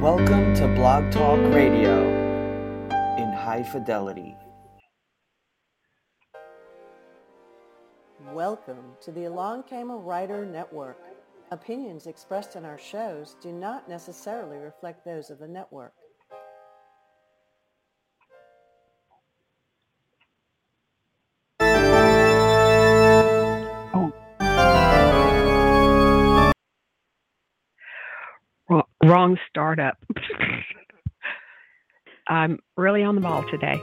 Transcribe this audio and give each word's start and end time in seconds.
Welcome 0.00 0.54
to 0.54 0.66
Blog 0.66 1.12
Talk 1.12 1.38
Radio 1.52 2.08
in 3.18 3.30
high 3.34 3.62
fidelity. 3.62 4.34
Welcome 8.32 8.92
to 9.02 9.12
the 9.12 9.26
Along 9.26 9.62
Came 9.62 9.90
a 9.90 9.96
Writer 9.98 10.46
Network. 10.46 10.96
Opinions 11.50 12.06
expressed 12.06 12.56
in 12.56 12.64
our 12.64 12.78
shows 12.78 13.36
do 13.42 13.52
not 13.52 13.90
necessarily 13.90 14.56
reflect 14.56 15.04
those 15.04 15.28
of 15.28 15.38
the 15.38 15.46
network. 15.46 15.92
Wrong- 29.10 29.36
startup. 29.48 29.96
I'm 32.28 32.60
really 32.76 33.02
on 33.02 33.16
the 33.16 33.20
ball 33.20 33.44
today. 33.50 33.82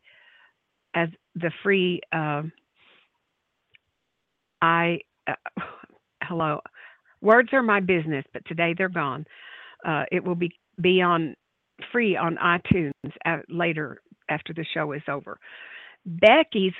as 0.93 1.09
the 1.35 1.51
free. 1.63 2.01
Uh, 2.11 2.43
I 4.61 4.99
uh, 5.27 5.33
hello, 6.23 6.59
words 7.21 7.49
are 7.53 7.63
my 7.63 7.79
business, 7.79 8.25
but 8.31 8.45
today 8.45 8.75
they're 8.77 8.89
gone. 8.89 9.25
Uh, 9.85 10.03
it 10.11 10.23
will 10.23 10.35
be 10.35 10.51
be 10.81 11.01
on 11.01 11.35
free 11.91 12.15
on 12.15 12.37
iTunes 12.37 12.91
at, 13.25 13.45
later 13.49 14.01
after 14.29 14.53
the 14.53 14.65
show 14.73 14.91
is 14.91 15.01
over. 15.07 15.37
Becky's 16.05 16.73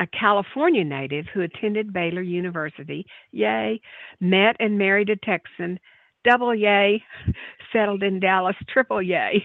a 0.00 0.06
California 0.08 0.84
native 0.84 1.26
who 1.32 1.42
attended 1.42 1.92
Baylor 1.92 2.22
University, 2.22 3.06
yay, 3.32 3.80
met 4.20 4.56
and 4.60 4.76
married 4.76 5.10
a 5.10 5.16
Texan, 5.16 5.78
double 6.24 6.54
yay, 6.54 7.02
settled 7.72 8.02
in 8.02 8.20
Dallas, 8.20 8.56
triple 8.68 9.00
yay. 9.00 9.44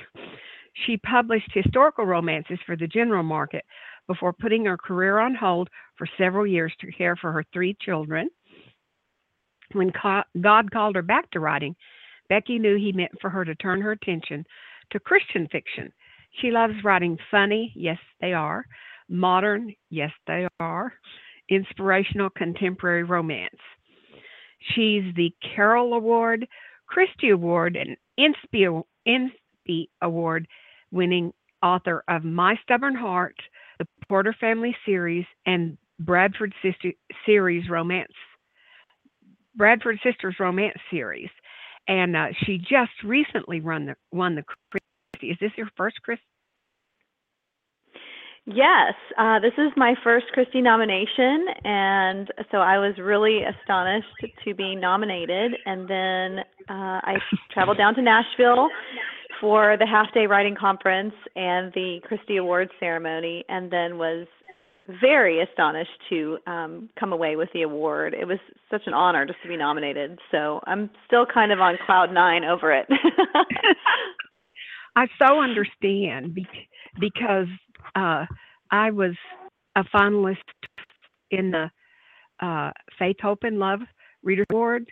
She 0.86 0.98
published 0.98 1.52
historical 1.54 2.06
romances 2.06 2.60
for 2.66 2.76
the 2.76 2.88
general 2.88 3.24
market 3.24 3.66
before 4.08 4.34
putting 4.34 4.66
her 4.66 4.78
career 4.78 5.20
on 5.20 5.36
hold 5.36 5.70
for 5.98 6.08
several 6.18 6.48
years 6.48 6.74
to 6.80 6.92
care 6.92 7.16
for 7.16 7.32
her 7.32 7.46
three 7.54 7.76
children. 7.82 8.30
When 9.74 9.92
God 10.42 10.72
called 10.72 10.96
her 10.96 11.02
back 11.02 11.30
to 11.32 11.40
writing, 11.40 11.76
Becky 12.30 12.60
knew 12.60 12.76
he 12.78 12.92
meant 12.92 13.12
for 13.22 13.30
her 13.30 13.46
to 13.46 13.56
turn 13.56 13.82
her 13.82 13.92
attention 13.92 14.46
to 14.92 15.00
Christian 15.00 15.48
fiction. 15.52 15.92
She 16.42 16.52
loves 16.52 16.74
writing 16.84 17.18
funny, 17.30 17.74
yes, 17.76 17.98
they 18.22 18.34
are, 18.34 18.66
modern, 19.10 19.74
yes, 19.90 20.12
they 20.28 20.48
are, 20.60 20.94
inspirational 21.50 22.30
contemporary 22.30 23.04
romance. 23.04 23.60
She's 24.74 25.04
the 25.16 25.34
Carol 25.56 25.94
Award, 25.94 26.48
Christy 26.88 27.30
Award, 27.30 27.76
and 27.76 27.98
INSPY, 28.18 29.90
Award 30.02 30.48
winning 30.92 31.34
author 31.64 32.04
of 32.08 32.24
My 32.24 32.56
Stubborn 32.64 32.96
Heart, 32.96 33.36
the 33.80 33.88
Porter 34.08 34.36
Family 34.40 34.76
series, 34.86 35.26
and 35.46 35.78
Bradford 36.00 36.54
Sister 36.62 36.92
series 37.26 37.70
romance. 37.70 38.14
Bradford 39.56 40.00
Sisters 40.04 40.36
romance 40.40 40.78
series 40.90 41.30
and 41.88 42.16
uh, 42.16 42.28
she 42.46 42.58
just 42.58 42.92
recently 43.04 43.60
run 43.60 43.86
the 43.86 43.96
won 44.12 44.36
the 44.36 44.44
Christy. 44.72 45.32
Is 45.32 45.38
this 45.40 45.52
your 45.58 45.70
first 45.76 46.02
Christy? 46.02 46.24
Yes, 48.46 48.94
uh, 49.20 49.40
this 49.40 49.54
is 49.60 49.72
my 49.78 49.94
first 50.04 50.26
Christy 50.34 50.62
nomination, 50.62 51.46
and 51.64 52.28
so 52.52 52.58
I 52.58 52.80
was 52.80 52.96
really 52.98 53.42
astonished 53.44 54.08
to 54.44 54.56
be 54.56 54.76
nominated. 54.76 55.54
And 55.68 55.88
then 55.88 56.40
uh, 56.68 57.00
I 57.04 57.18
traveled 57.54 57.78
down 57.78 57.94
to 57.96 58.02
Nashville 58.02 58.70
for 59.40 59.78
the 59.78 59.86
half 59.86 60.12
day 60.16 60.26
writing 60.26 60.56
conference 60.60 61.14
and 61.36 61.72
the 61.74 62.00
Christy 62.04 62.38
Awards 62.38 62.72
ceremony, 62.80 63.46
and 63.48 63.70
then 63.72 64.00
was 64.00 64.26
very 65.00 65.42
astonished 65.42 65.92
to 66.10 66.38
um, 66.48 66.90
come 67.00 67.14
away 67.14 67.36
with 67.36 67.50
the 67.54 67.62
award. 67.62 68.14
It 68.14 68.26
was 68.26 68.40
such 68.70 68.82
an 68.86 68.94
honor 68.94 69.26
just 69.26 69.42
to 69.44 69.48
be 69.48 69.58
nominated. 69.58 70.20
So 70.32 70.60
I'm 70.66 70.90
still 71.06 71.26
kind 71.26 71.52
of 71.52 71.60
on 71.60 71.78
cloud 71.86 72.14
nine 72.14 72.44
over 72.44 72.72
it. 72.72 72.88
I 74.96 75.08
so 75.22 75.42
understand 75.42 76.38
because 77.00 77.48
uh, 77.96 78.26
I 78.72 78.92
was 78.92 79.16
a 79.76 79.84
finalist 79.96 80.38
in 81.30 81.52
the 81.52 81.70
uh, 82.46 82.72
Faith, 83.00 83.18
Hope, 83.22 83.40
and 83.44 83.60
Love 83.60 83.80
Reader 84.24 84.46
Award, 84.52 84.92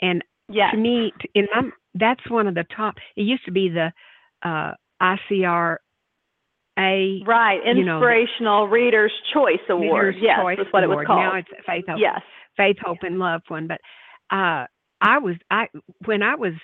and 0.00 0.22
yes. 0.48 0.70
to 0.72 0.78
me, 0.78 1.12
in 1.34 1.46
my, 1.54 1.70
that's 1.94 2.30
one 2.30 2.46
of 2.46 2.54
the 2.54 2.64
top. 2.74 2.94
It 3.16 3.22
used 3.22 3.44
to 3.44 3.52
be 3.52 3.68
the 3.68 3.92
uh, 4.42 4.72
ICR 5.02 5.76
a 6.78 7.22
right 7.26 7.60
inspirational 7.64 8.64
you 8.64 8.64
know, 8.64 8.64
readers 8.64 9.12
choice 9.32 9.58
award 9.68 10.06
readers 10.06 10.22
yes 10.22 10.38
choice 10.40 10.56
that's 10.58 10.72
what 10.72 10.84
award. 10.84 10.96
it 10.96 10.98
was 10.98 11.06
called 11.06 11.20
now 11.20 11.36
it's 11.36 11.48
faith 11.66 11.84
hope 11.88 11.98
yes 12.00 12.20
faith 12.56 12.76
hope 12.82 12.98
and 13.02 13.18
love 13.18 13.42
one 13.48 13.66
but 13.68 13.80
uh 14.34 14.66
i 15.00 15.18
was 15.18 15.36
i 15.50 15.66
when 16.06 16.22
i 16.22 16.34
was 16.34 16.54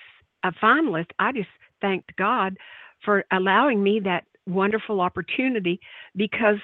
a 0.43 0.51
finalist 0.53 1.07
i 1.19 1.31
just 1.31 1.47
thanked 1.81 2.13
god 2.17 2.57
for 3.03 3.23
allowing 3.31 3.81
me 3.81 3.99
that 4.03 4.25
wonderful 4.47 5.01
opportunity 5.01 5.79
because 6.15 6.57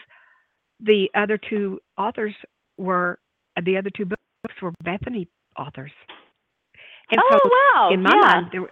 the 0.80 1.08
other 1.16 1.38
two 1.38 1.80
authors 1.98 2.34
were 2.78 3.20
the 3.64 3.78
other 3.78 3.90
two 3.96 4.06
books 4.06 4.22
were 4.62 4.72
Bethany 4.84 5.28
authors. 5.58 5.92
And 7.12 7.22
oh 7.24 7.40
so 7.44 7.50
wow! 7.50 7.90
in 7.92 8.04
my 8.04 8.12
yeah. 8.14 8.22
mind, 8.22 8.50
there, 8.52 8.68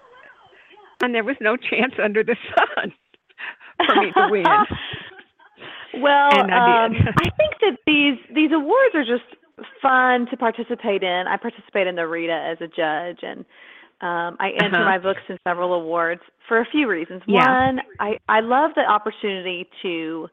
and 1.01 1.16
there 1.16 1.24
was 1.24 1.38
no 1.42 1.57
chance 1.57 1.94
under 2.04 2.24
the 2.24 2.36
sun 2.57 2.94
for 3.86 3.95
me 3.95 4.12
to 4.12 4.27
win. 4.30 4.45
well, 6.01 6.30
And 6.39 6.54
I 6.54 6.86
um. 6.86 6.95
I 7.18 7.30
think 7.38 7.54
that 7.62 7.77
these 7.86 8.18
these 8.33 8.51
awards 8.54 8.95
are 8.95 9.04
just 9.06 9.24
fun 9.81 10.27
to 10.30 10.38
participate 10.38 11.04
in. 11.04 11.25
I 11.27 11.38
participate 11.38 11.88
in 11.88 11.95
the 11.95 12.07
Rita 12.07 12.33
as 12.33 12.57
a 12.62 12.68
judge, 12.68 13.19
and 13.24 13.39
um, 14.01 14.36
I 14.39 14.51
enter 14.62 14.75
Uh-huh. 14.77 14.83
my 14.86 14.98
books 14.98 15.22
in 15.30 15.38
several 15.48 15.74
awards 15.74 16.22
for 16.48 16.60
a 16.60 16.66
few 16.66 16.88
reasons. 16.89 17.22
Yeah. 17.27 17.45
One, 17.68 17.81
I 18.00 18.19
I 18.27 18.42
love 18.42 18.72
the 18.75 18.81
opportunity 18.86 19.68
to 19.83 20.27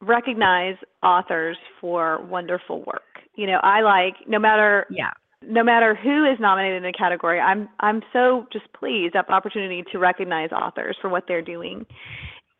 recognize 0.00 0.76
authors 1.02 1.56
for 1.80 2.22
wonderful 2.22 2.78
work. 2.84 3.02
You 3.34 3.46
know, 3.46 3.60
I 3.62 3.80
like 3.82 4.14
no 4.26 4.38
matter 4.38 4.86
Yeah. 4.90 5.10
no 5.46 5.62
matter 5.62 5.94
who 5.94 6.24
is 6.24 6.38
nominated 6.40 6.82
in 6.82 6.88
a 6.88 6.92
category, 6.92 7.40
I'm 7.40 7.68
I'm 7.80 8.02
so 8.12 8.46
just 8.52 8.72
pleased 8.72 9.14
at 9.16 9.26
the 9.26 9.32
opportunity 9.32 9.84
to 9.92 9.98
recognize 9.98 10.50
authors 10.52 10.96
for 11.00 11.08
what 11.10 11.24
they're 11.28 11.42
doing. 11.42 11.84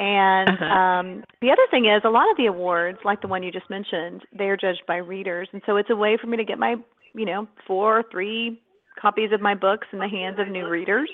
And 0.01 0.49
Uh-huh. 0.49 0.65
um, 0.65 1.25
the 1.41 1.51
other 1.51 1.67
thing 1.71 1.87
is, 1.87 2.03
a 2.05 2.11
lot 2.11 2.31
of 2.31 2.37
the 2.37 2.47
awards, 2.47 2.99
like 3.05 3.21
the 3.21 3.29
one 3.29 3.43
you 3.43 3.51
just 3.51 3.69
mentioned, 3.69 4.23
they 4.37 4.45
are 4.45 4.57
judged 4.57 4.83
by 4.87 4.97
readers, 4.97 5.49
and 5.53 5.61
so 5.67 5.77
it's 5.77 5.91
a 5.91 5.97
way 5.97 6.17
for 6.17 6.29
me 6.29 6.37
to 6.37 6.45
get 6.45 6.59
my, 6.59 6.77
you 7.15 7.27
know, 7.27 7.49
four, 7.67 8.05
three 8.11 8.63
copies 9.01 9.33
of 9.33 9.41
my 9.41 9.55
books 9.55 9.87
in 9.93 9.99
the 9.99 10.09
hands 10.09 10.39
of 10.39 10.49
new 10.49 10.69
readers. 10.69 11.11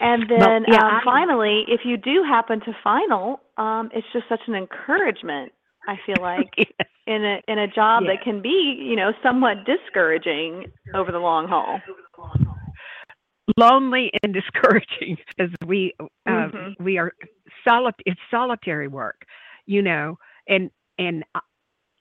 And 0.00 0.28
Well, 0.28 0.40
then 0.40 0.64
yeah, 0.68 0.98
um, 0.98 1.00
finally, 1.04 1.64
if 1.68 1.80
you 1.84 1.96
do 1.96 2.22
happen 2.22 2.60
to 2.60 2.72
final, 2.84 3.40
um, 3.56 3.90
it's 3.94 4.06
just 4.12 4.28
such 4.28 4.40
an 4.46 4.54
encouragement. 4.54 5.52
I 5.88 5.96
feel 6.04 6.20
like 6.20 6.50
in 7.06 7.24
a 7.24 7.40
in 7.48 7.58
a 7.58 7.68
job 7.68 8.04
that 8.06 8.22
can 8.22 8.42
be 8.42 8.76
you 8.78 8.96
know 8.96 9.12
somewhat 9.22 9.64
discouraging 9.64 10.66
over 10.94 11.12
the 11.12 11.18
long 11.18 11.48
haul. 11.48 11.80
Lonely 13.56 14.10
and 14.22 14.32
discouraging 14.40 15.16
as 15.38 15.50
we 15.66 15.94
uh, 16.00 16.08
Mhm. 16.26 16.74
we 16.80 16.98
are 16.98 17.12
solid 17.66 17.94
it's 18.04 18.20
solitary 18.30 18.88
work 18.88 19.24
you 19.66 19.82
know 19.82 20.18
and 20.48 20.70
and 20.98 21.24
uh, 21.34 21.40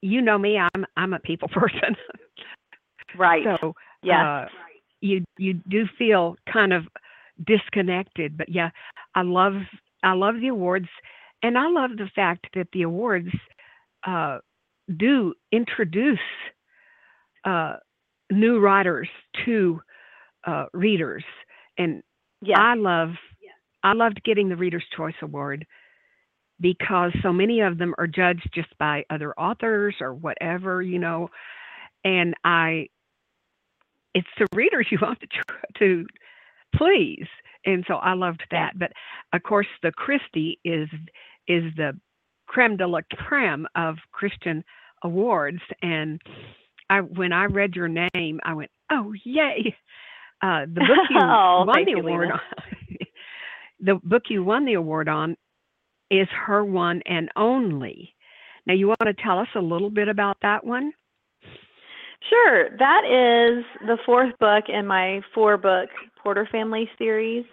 you 0.01 0.21
know 0.21 0.37
me 0.37 0.57
i'm 0.57 0.85
i'm 0.97 1.13
a 1.13 1.19
people 1.19 1.47
person 1.53 1.95
Right. 3.15 3.45
so 3.61 3.73
yes. 4.03 4.25
uh, 4.25 4.45
you 5.01 5.23
you 5.37 5.53
do 5.69 5.87
feel 5.97 6.35
kind 6.51 6.73
of 6.73 6.87
disconnected 7.45 8.37
but 8.37 8.49
yeah 8.49 8.69
i 9.13 9.21
love 9.21 9.53
i 10.03 10.13
love 10.13 10.35
the 10.41 10.47
awards 10.47 10.87
and 11.43 11.57
i 11.57 11.67
love 11.67 11.91
the 11.97 12.09
fact 12.15 12.47
that 12.55 12.67
the 12.71 12.83
awards 12.83 13.29
uh 14.07 14.39
do 14.97 15.33
introduce 15.51 16.17
uh 17.43 17.75
new 18.31 18.59
writers 18.59 19.09
to 19.45 19.81
uh 20.45 20.65
readers 20.73 21.23
and 21.77 22.03
yes. 22.41 22.57
I 22.59 22.75
love 22.75 23.09
I 23.83 23.93
loved 23.93 24.23
getting 24.23 24.49
the 24.49 24.55
Reader's 24.55 24.85
Choice 24.97 25.15
Award 25.21 25.65
because 26.59 27.11
so 27.21 27.31
many 27.31 27.61
of 27.61 27.77
them 27.77 27.93
are 27.99 28.07
judged 28.07 28.49
just 28.53 28.75
by 28.79 29.03
other 29.11 29.33
authors 29.39 29.95
or 30.01 30.13
whatever, 30.13 30.81
you 30.81 30.97
know. 30.97 31.29
And 32.03 32.33
I 32.43 32.87
it's 34.15 34.27
the 34.39 34.47
readers 34.53 34.87
you 34.91 34.97
want 35.03 35.19
to 35.21 35.27
to 35.79 36.05
please. 36.75 37.27
And 37.65 37.83
so 37.87 37.95
I 37.95 38.13
loved 38.13 38.43
that. 38.51 38.73
But 38.77 38.91
of 39.33 39.43
course 39.43 39.67
the 39.83 39.91
Christy 39.91 40.59
is 40.65 40.89
is 41.47 41.63
the 41.77 41.99
creme 42.47 42.77
de 42.77 42.87
la 42.87 43.01
creme 43.13 43.67
of 43.75 43.97
Christian 44.11 44.63
awards 45.03 45.61
and 45.81 46.21
I 46.89 47.01
when 47.01 47.33
I 47.33 47.45
read 47.45 47.75
your 47.75 47.87
name 47.89 48.39
I 48.43 48.53
went, 48.53 48.71
"Oh, 48.91 49.13
yay." 49.23 49.75
Uh, 50.41 50.61
the 50.65 50.81
book 50.81 50.99
you 51.09 51.17
Oh, 51.21 51.63
won 51.67 51.85
the 51.85 51.91
you, 51.91 51.97
award 51.97 52.29
Lena. 52.29 52.33
on, 52.33 52.39
the 53.79 53.95
book 54.03 54.23
you 54.29 54.43
won 54.43 54.65
the 54.65 54.73
award 54.73 55.07
on 55.09 55.35
is 56.11 56.27
her 56.45 56.63
one 56.63 57.01
and 57.05 57.29
only. 57.35 58.13
Now, 58.67 58.73
you 58.73 58.87
want 58.87 58.99
to 59.05 59.13
tell 59.13 59.39
us 59.39 59.47
a 59.55 59.59
little 59.61 59.89
bit 59.89 60.07
about 60.07 60.37
that 60.41 60.65
one? 60.65 60.91
Sure. 62.29 62.69
That 62.77 63.03
is 63.05 63.63
the 63.87 63.97
fourth 64.05 64.37
book 64.39 64.65
in 64.67 64.87
my 64.87 65.21
four 65.33 65.57
book 65.57 65.89
Porter 66.21 66.47
family 66.51 66.89
series. 66.97 67.45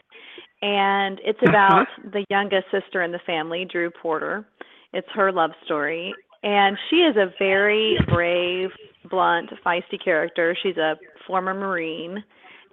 And 0.63 1.21
it's 1.25 1.39
Uh-huh. 1.43 1.49
about 1.51 1.87
the 2.13 2.25
youngest 2.31 2.67
sister 2.71 3.03
in 3.03 3.13
the 3.13 3.19
family, 3.27 3.65
Drew 3.71 3.91
Porter. 3.91 4.47
It's 4.93 5.09
her 5.13 5.31
love 5.33 5.51
story. 5.65 6.15
And 6.43 6.77
she 6.89 6.97
is 6.97 7.17
a 7.17 7.33
very 7.39 7.99
brave, 8.09 8.71
blunt, 9.11 9.51
feisty 9.65 10.03
character. 10.03 10.57
She's 10.63 10.77
a 10.77 10.97
former 11.27 11.53
Marine 11.55 12.23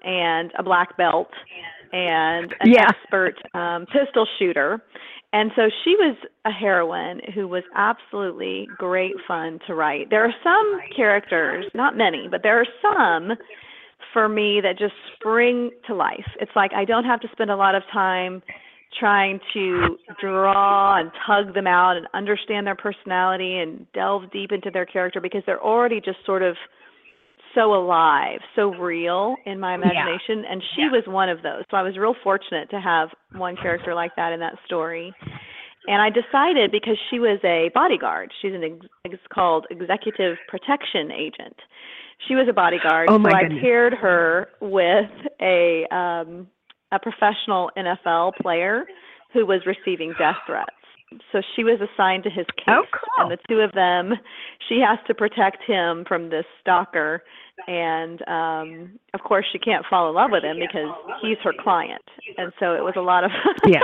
and 0.04 0.52
a 0.58 0.64
black 0.64 0.96
belt 0.98 1.30
and 1.92 2.54
an 2.62 2.72
Yeah. 2.72 2.88
expert 2.88 3.36
um, 3.54 3.86
pistol 3.88 4.28
shooter. 4.38 4.82
And 5.32 5.52
so 5.56 5.70
she 5.84 5.96
was 5.96 6.16
a 6.46 6.52
heroine 6.52 7.22
who 7.36 7.48
was 7.48 7.64
absolutely 7.76 8.68
great 8.78 9.14
fun 9.28 9.60
to 9.68 9.76
write. 9.76 10.10
There 10.10 10.26
are 10.26 10.34
some 10.44 10.80
characters, 10.96 11.66
not 11.76 11.96
many, 11.96 12.28
but 12.30 12.42
there 12.42 12.60
are 12.60 12.66
some 12.82 13.38
for 14.12 14.28
me 14.28 14.60
that 14.62 14.80
just 14.80 14.94
spring 15.16 15.70
to 15.86 15.94
life. 15.94 16.26
It's 16.40 16.52
like 16.56 16.72
I 16.74 16.84
don't 16.84 17.04
have 17.06 17.20
to 17.22 17.28
spend 17.32 17.52
a 17.52 17.56
lot 17.56 17.76
of 17.76 17.84
time 17.94 18.42
trying 19.00 19.40
to 19.54 19.98
draw 20.20 20.98
and 21.00 21.12
tug 21.28 21.54
them 21.54 21.68
out 21.68 21.96
and 21.96 22.08
understand 22.16 22.66
their 22.66 22.76
personality 22.76 23.60
and 23.60 23.86
delve 23.94 24.32
deep 24.32 24.52
into 24.52 24.72
their 24.72 24.86
character 24.86 25.22
because 25.22 25.44
they're 25.46 25.62
already 25.62 26.02
just 26.02 26.18
sort 26.26 26.42
of 26.42 26.56
so 27.56 27.74
alive, 27.74 28.40
so 28.56 28.70
real 28.76 29.36
in 29.46 29.60
my 29.60 29.76
imagination. 29.76 30.44
And 30.50 30.62
she 30.76 30.84
was 30.84 31.04
one 31.08 31.30
of 31.30 31.42
those. 31.42 31.64
So 31.72 31.78
I 31.78 31.82
was 31.82 31.98
real 31.98 32.16
fortunate 32.24 32.70
to 32.72 32.80
have 32.80 33.10
one 33.34 33.56
character 33.56 33.94
like 33.94 34.16
that 34.16 34.34
in 34.34 34.40
that 34.40 34.56
story. 34.66 35.14
And 35.88 36.02
I 36.02 36.10
decided 36.10 36.72
because 36.72 36.98
she 37.10 37.20
was 37.20 37.40
a 37.44 37.72
bodyguard, 37.74 38.32
she's 38.42 38.54
an 38.54 38.64
ex- 38.64 38.88
it's 39.06 39.24
called 39.34 39.66
executive 39.70 40.38
protection 40.48 41.12
agent. 41.12 41.56
She 42.28 42.36
was 42.36 42.48
a 42.50 42.54
bodyguard, 42.54 43.08
Oh, 43.10 43.18
my 43.18 43.30
so 43.30 43.36
I 43.38 43.62
paired 43.62 43.94
her 43.94 44.50
with 44.62 45.10
a 45.42 45.86
um 45.92 46.48
a 46.92 47.00
professional 47.00 47.72
NFL 47.78 48.34
player 48.42 48.86
who 49.34 49.46
was 49.46 49.62
receiving 49.66 50.14
death 50.18 50.36
threats. 50.46 50.70
So 51.32 51.42
she 51.56 51.64
was 51.64 51.80
assigned 51.82 52.24
to 52.24 52.30
his 52.30 52.46
case 52.58 52.66
Oh, 52.68 52.84
cool. 52.92 53.24
and 53.26 53.32
the 53.32 53.38
two 53.50 53.60
of 53.62 53.72
them 53.74 54.14
she 54.68 54.80
has 54.80 55.00
to 55.08 55.14
protect 55.16 55.64
him 55.64 56.06
from 56.08 56.30
this 56.30 56.46
stalker 56.62 57.24
and 57.68 58.22
um 58.28 59.00
of 59.14 59.22
course 59.22 59.46
she 59.52 59.58
can't 59.60 59.86
fall 59.90 60.08
in 60.10 60.16
love 60.16 60.30
with 60.32 60.44
him 60.44 60.58
because 60.60 60.90
he's 61.22 61.38
her 61.44 61.54
client 61.60 62.04
and 62.38 62.54
so 62.60 62.74
it 62.76 62.84
was 62.84 62.94
a 62.96 63.02
lot 63.02 63.24
of 63.24 63.32
Yeah. 63.68 63.80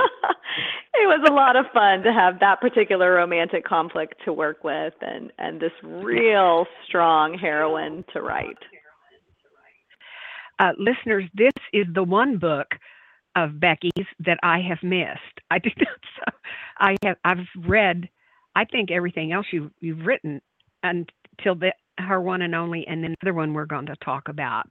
it 0.94 1.08
was 1.08 1.26
a 1.28 1.34
lot 1.34 1.56
of 1.56 1.66
fun 1.74 2.04
to 2.04 2.14
have 2.14 2.40
that 2.42 2.62
particular 2.62 3.14
romantic 3.16 3.66
conflict 3.66 4.16
to 4.26 4.32
work 4.32 4.64
with 4.64 4.94
and 5.02 5.32
and 5.40 5.60
this 5.60 5.74
real 5.84 6.66
strong 6.88 7.38
heroine 7.38 8.06
to 8.14 8.22
write 8.22 8.58
Uh, 10.60 10.72
listeners, 10.78 11.26
this 11.34 11.52
is 11.74 11.86
the 11.94 12.04
one 12.04 12.38
book 12.38 12.68
of 13.36 13.60
Becky's 13.60 14.08
that 14.20 14.40
I 14.44 14.60
have 14.62 14.82
missed. 14.82 15.40
I 15.52 15.60
did 15.60 15.74
not. 15.78 16.00
So 16.18 16.38
I 16.80 16.96
have. 17.04 17.18
I've 17.24 17.48
read. 17.68 18.10
I 18.56 18.66
think 18.66 18.92
everything 18.92 19.32
else 19.32 19.48
you 19.52 19.72
you've 19.82 20.06
written 20.06 20.42
until 20.84 21.56
the 21.56 21.74
her 22.00 22.22
one 22.22 22.42
and 22.42 22.56
only, 22.56 22.86
and 22.88 23.04
then 23.04 23.12
the 23.12 23.28
other 23.28 23.34
one 23.34 23.54
we're 23.54 23.66
going 23.66 23.86
to 23.88 23.96
talk 24.04 24.28
about. 24.28 24.66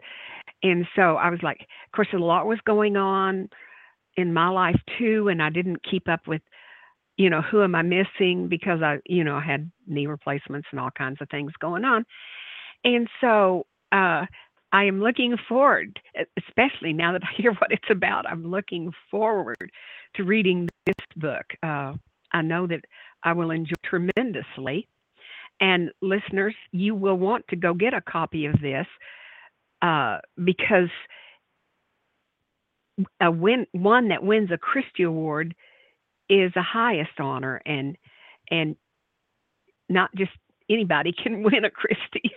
And 0.62 0.86
so 0.96 1.16
I 1.16 1.30
was 1.30 1.40
like, 1.42 1.60
of 1.60 1.92
course, 1.94 2.08
a 2.14 2.18
lot 2.18 2.46
was 2.46 2.58
going 2.66 2.96
on 2.96 3.48
in 4.16 4.32
my 4.32 4.48
life 4.48 4.80
too, 4.98 5.28
and 5.28 5.42
I 5.42 5.50
didn't 5.50 5.84
keep 5.88 6.08
up 6.08 6.26
with, 6.26 6.42
you 7.16 7.30
know, 7.30 7.42
who 7.42 7.62
am 7.62 7.74
I 7.74 7.82
missing 7.82 8.48
because 8.48 8.82
I, 8.82 8.98
you 9.06 9.24
know, 9.24 9.36
I 9.36 9.44
had 9.44 9.70
knee 9.86 10.06
replacements 10.06 10.68
and 10.70 10.80
all 10.80 10.90
kinds 10.90 11.18
of 11.20 11.28
things 11.30 11.52
going 11.60 11.84
on. 11.84 12.04
And 12.84 13.08
so 13.20 13.66
uh, 13.92 14.26
I 14.74 14.84
am 14.86 15.00
looking 15.00 15.36
forward, 15.48 16.00
especially 16.36 16.92
now 16.92 17.12
that 17.12 17.22
I 17.22 17.40
hear 17.40 17.52
what 17.52 17.70
it's 17.70 17.88
about. 17.90 18.28
I'm 18.28 18.44
looking 18.44 18.90
forward 19.08 19.70
to 20.16 20.24
reading 20.24 20.68
this 20.84 20.96
book. 21.14 21.44
Uh, 21.62 21.92
I 22.32 22.42
know 22.42 22.66
that 22.66 22.80
I 23.22 23.34
will 23.34 23.52
enjoy 23.52 23.76
tremendously. 23.84 24.88
And 25.60 25.92
listeners, 26.02 26.56
you 26.72 26.96
will 26.96 27.14
want 27.14 27.46
to 27.50 27.56
go 27.56 27.72
get 27.72 27.94
a 27.94 28.00
copy 28.00 28.46
of 28.46 28.60
this 28.60 28.86
uh, 29.80 30.18
because 30.42 30.90
a 33.20 33.30
win, 33.30 33.68
one 33.70 34.08
that 34.08 34.24
wins 34.24 34.50
a 34.50 34.58
Christy 34.58 35.04
Award 35.04 35.54
is 36.28 36.50
the 36.56 36.62
highest 36.62 37.20
honor, 37.20 37.60
and 37.64 37.96
and 38.50 38.74
not 39.88 40.12
just 40.16 40.32
anybody 40.68 41.12
can 41.12 41.42
win 41.44 41.64
a 41.64 41.70
Christy. 41.70 42.32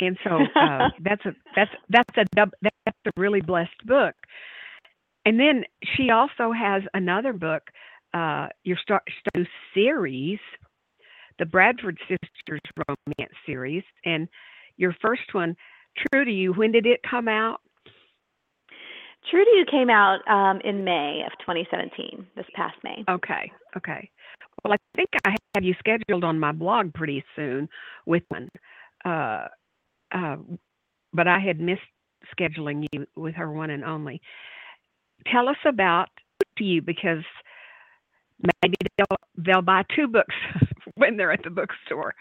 And 0.00 0.16
so 0.24 0.30
uh, 0.60 0.88
that's 1.00 1.24
a 1.26 1.34
that's 1.54 1.70
that's 1.88 2.16
a 2.16 2.24
dub, 2.34 2.50
that's 2.62 2.98
a 3.06 3.10
really 3.16 3.40
blessed 3.40 3.86
book. 3.86 4.14
And 5.24 5.38
then 5.38 5.64
she 5.96 6.10
also 6.10 6.50
has 6.50 6.82
another 6.94 7.32
book, 7.32 7.62
uh, 8.12 8.48
your 8.64 8.76
start, 8.76 9.02
start 9.20 9.46
series 9.72 10.40
the 11.38 11.46
Bradford 11.46 11.98
Sisters 12.08 12.60
romance 12.88 13.34
series, 13.46 13.82
and 14.04 14.28
your 14.76 14.94
first 15.00 15.32
one, 15.32 15.56
True 15.96 16.24
to 16.24 16.30
You. 16.30 16.52
When 16.52 16.72
did 16.72 16.86
it 16.86 17.00
come 17.08 17.28
out? 17.28 17.60
True 19.30 19.44
to 19.44 19.50
You 19.50 19.64
came 19.70 19.90
out 19.90 20.20
um, 20.28 20.60
in 20.64 20.84
May 20.84 21.22
of 21.26 21.32
2017, 21.40 22.26
this 22.36 22.46
past 22.54 22.76
May. 22.82 23.04
Okay, 23.08 23.50
okay. 23.76 24.10
Well, 24.64 24.72
I 24.72 24.76
think 24.96 25.08
I 25.24 25.34
have 25.54 25.64
you 25.64 25.74
scheduled 25.78 26.24
on 26.24 26.38
my 26.38 26.52
blog 26.52 26.94
pretty 26.94 27.24
soon 27.36 27.68
with 28.06 28.22
one, 28.28 28.48
uh, 29.04 29.48
uh, 30.12 30.36
but 31.12 31.26
I 31.26 31.38
had 31.38 31.60
missed 31.60 31.80
scheduling 32.38 32.86
you 32.92 33.06
with 33.16 33.34
her 33.34 33.50
one 33.50 33.70
and 33.70 33.84
only. 33.84 34.20
Tell 35.30 35.48
us 35.48 35.56
about 35.66 36.08
you 36.58 36.82
because 36.82 37.24
maybe 38.62 38.76
they'll 38.96 39.16
they'll 39.36 39.62
buy 39.62 39.82
two 39.94 40.08
books 40.08 40.34
when 40.94 41.16
they're 41.16 41.32
at 41.32 41.42
the 41.42 41.50
bookstore 41.50 42.14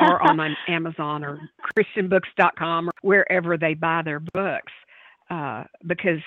or 0.00 0.22
on 0.22 0.56
Amazon 0.68 1.24
or 1.24 1.38
christianbooks.com 1.78 2.88
or 2.88 2.92
wherever 3.02 3.56
they 3.56 3.74
buy 3.74 4.02
their 4.04 4.20
books 4.20 4.72
uh, 5.30 5.64
because 5.86 6.20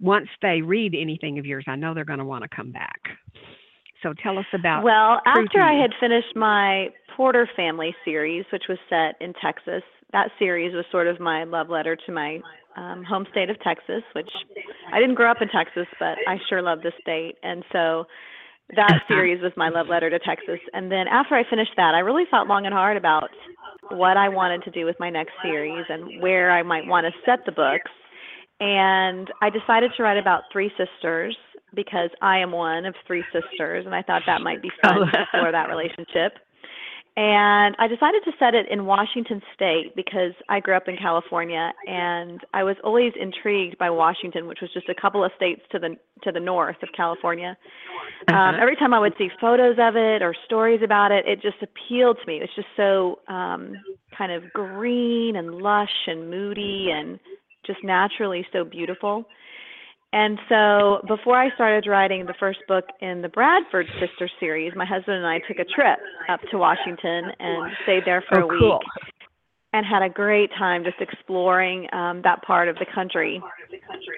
once 0.00 0.28
they 0.42 0.60
read 0.62 0.94
anything 0.94 1.38
of 1.38 1.46
yours 1.46 1.64
I 1.66 1.76
know 1.76 1.94
they're 1.94 2.04
going 2.04 2.18
to 2.18 2.24
want 2.24 2.42
to 2.42 2.54
come 2.54 2.72
back. 2.72 3.00
So 4.02 4.12
tell 4.22 4.38
us 4.38 4.46
about 4.52 4.84
Well, 4.84 5.20
after 5.26 5.60
I 5.60 5.80
had 5.80 5.90
finished 6.00 6.36
my 6.36 6.88
Porter 7.16 7.48
family 7.56 7.94
series 8.04 8.44
which 8.52 8.64
was 8.68 8.78
set 8.90 9.14
in 9.24 9.32
Texas, 9.42 9.82
that 10.12 10.28
series 10.38 10.74
was 10.74 10.84
sort 10.90 11.06
of 11.06 11.20
my 11.20 11.44
love 11.44 11.68
letter 11.68 11.96
to 12.06 12.12
my 12.12 12.40
um, 12.76 13.04
home 13.04 13.26
state 13.30 13.50
of 13.50 13.60
Texas, 13.62 14.02
which 14.14 14.30
I 14.92 15.00
didn't 15.00 15.14
grow 15.14 15.30
up 15.30 15.40
in 15.40 15.48
Texas, 15.48 15.86
but 15.98 16.16
I 16.28 16.36
sure 16.48 16.62
love 16.62 16.80
the 16.82 16.92
state. 17.00 17.36
And 17.42 17.64
so 17.72 18.04
that 18.74 19.02
series 19.08 19.42
was 19.42 19.52
my 19.56 19.68
love 19.68 19.88
letter 19.88 20.10
to 20.10 20.18
Texas. 20.18 20.60
And 20.72 20.90
then 20.90 21.06
after 21.08 21.34
I 21.34 21.48
finished 21.48 21.72
that, 21.76 21.94
I 21.94 22.00
really 22.00 22.24
thought 22.30 22.46
long 22.46 22.66
and 22.66 22.74
hard 22.74 22.96
about 22.96 23.30
what 23.90 24.16
I 24.16 24.28
wanted 24.28 24.62
to 24.64 24.70
do 24.70 24.84
with 24.84 24.96
my 24.98 25.10
next 25.10 25.32
series 25.42 25.84
and 25.88 26.20
where 26.20 26.50
I 26.50 26.62
might 26.62 26.86
want 26.86 27.06
to 27.06 27.12
set 27.24 27.44
the 27.46 27.52
books. 27.52 27.90
And 28.58 29.30
I 29.42 29.50
decided 29.50 29.92
to 29.96 30.02
write 30.02 30.18
about 30.18 30.42
three 30.52 30.70
sisters 30.76 31.36
because 31.74 32.10
I 32.22 32.38
am 32.38 32.52
one 32.52 32.86
of 32.86 32.94
three 33.06 33.24
sisters, 33.32 33.84
and 33.84 33.94
I 33.94 34.02
thought 34.02 34.22
that 34.26 34.40
might 34.40 34.62
be 34.62 34.70
fun 34.82 34.94
to 34.94 35.02
explore 35.22 35.52
that 35.52 35.68
relationship. 35.68 36.38
And 37.18 37.74
I 37.78 37.88
decided 37.88 38.22
to 38.26 38.32
set 38.38 38.54
it 38.54 38.66
in 38.70 38.84
Washington 38.84 39.40
State 39.54 39.96
because 39.96 40.32
I 40.50 40.60
grew 40.60 40.76
up 40.76 40.86
in 40.86 40.98
California 40.98 41.72
and 41.86 42.40
I 42.52 42.62
was 42.62 42.76
always 42.84 43.12
intrigued 43.18 43.78
by 43.78 43.88
Washington, 43.88 44.46
which 44.46 44.58
was 44.60 44.70
just 44.74 44.90
a 44.90 44.94
couple 45.00 45.24
of 45.24 45.32
states 45.34 45.62
to 45.72 45.78
the 45.78 45.96
to 46.24 46.32
the 46.32 46.40
north 46.40 46.76
of 46.82 46.90
California. 46.94 47.56
Um, 48.28 48.34
uh-huh. 48.34 48.58
every 48.60 48.76
time 48.76 48.92
I 48.92 48.98
would 48.98 49.14
see 49.16 49.28
photos 49.40 49.76
of 49.80 49.96
it 49.96 50.20
or 50.20 50.34
stories 50.44 50.80
about 50.84 51.10
it, 51.10 51.26
it 51.26 51.40
just 51.40 51.56
appealed 51.62 52.18
to 52.20 52.26
me. 52.26 52.40
It's 52.42 52.54
just 52.54 52.68
so 52.76 53.20
um, 53.28 53.72
kind 54.16 54.32
of 54.32 54.42
green 54.52 55.36
and 55.36 55.54
lush 55.54 55.88
and 56.06 56.30
moody 56.30 56.88
and 56.92 57.18
just 57.66 57.78
naturally 57.82 58.46
so 58.52 58.62
beautiful. 58.62 59.24
And 60.16 60.38
so 60.48 61.02
before 61.06 61.36
I 61.38 61.54
started 61.56 61.86
writing 61.86 62.24
the 62.24 62.32
first 62.40 62.60
book 62.66 62.86
in 63.02 63.20
the 63.20 63.28
Bradford 63.28 63.84
Sister 64.00 64.30
series, 64.40 64.72
my 64.74 64.86
husband 64.86 65.18
and 65.18 65.26
I 65.26 65.40
took 65.40 65.58
a 65.58 65.64
trip 65.66 65.98
up 66.30 66.40
to 66.50 66.56
Washington 66.56 67.24
and 67.38 67.70
stayed 67.82 68.04
there 68.06 68.24
for 68.26 68.40
oh, 68.40 68.44
a 68.44 68.46
week. 68.46 68.60
Cool. 68.60 68.80
And 69.74 69.84
had 69.84 70.00
a 70.00 70.08
great 70.08 70.48
time 70.56 70.84
just 70.84 70.96
exploring 71.02 71.86
um, 71.92 72.22
that 72.24 72.40
part 72.46 72.68
of 72.68 72.76
the 72.76 72.86
country. 72.94 73.42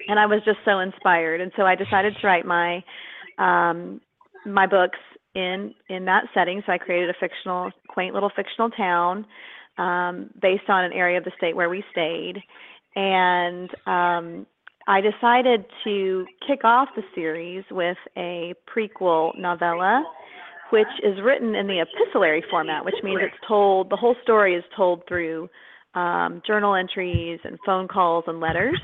And 0.07 0.17
I 0.17 0.25
was 0.25 0.39
just 0.45 0.59
so 0.63 0.79
inspired. 0.79 1.41
And 1.41 1.51
so 1.57 1.63
I 1.63 1.75
decided 1.75 2.15
to 2.21 2.27
write 2.27 2.45
my 2.45 2.81
um, 3.37 3.99
my 4.45 4.67
books 4.67 4.99
in 5.35 5.75
in 5.89 6.05
that 6.05 6.27
setting. 6.33 6.63
So 6.65 6.71
I 6.71 6.77
created 6.77 7.09
a 7.09 7.13
fictional, 7.19 7.71
quaint 7.89 8.13
little 8.13 8.31
fictional 8.33 8.69
town 8.69 9.25
um, 9.77 10.29
based 10.41 10.69
on 10.69 10.85
an 10.85 10.93
area 10.93 11.17
of 11.17 11.25
the 11.25 11.33
state 11.35 11.57
where 11.57 11.67
we 11.67 11.83
stayed. 11.91 12.35
And 12.95 13.69
um, 13.85 14.45
I 14.89 15.01
decided 15.01 15.65
to 15.83 16.25
kick 16.47 16.61
off 16.63 16.89
the 16.95 17.03
series 17.13 17.63
with 17.69 17.97
a 18.17 18.55
prequel 18.67 19.37
novella, 19.37 20.03
which 20.71 20.87
is 21.03 21.21
written 21.23 21.53
in 21.53 21.67
the 21.67 21.79
epistolary 21.79 22.43
format, 22.49 22.83
which 22.83 22.95
means 23.03 23.19
it's 23.21 23.47
told, 23.47 23.91
the 23.91 23.95
whole 23.95 24.15
story 24.23 24.55
is 24.55 24.63
told 24.75 25.03
through 25.07 25.47
um, 25.93 26.41
journal 26.45 26.73
entries 26.73 27.39
and 27.43 27.59
phone 27.67 27.87
calls 27.87 28.23
and 28.25 28.39
letters. 28.39 28.81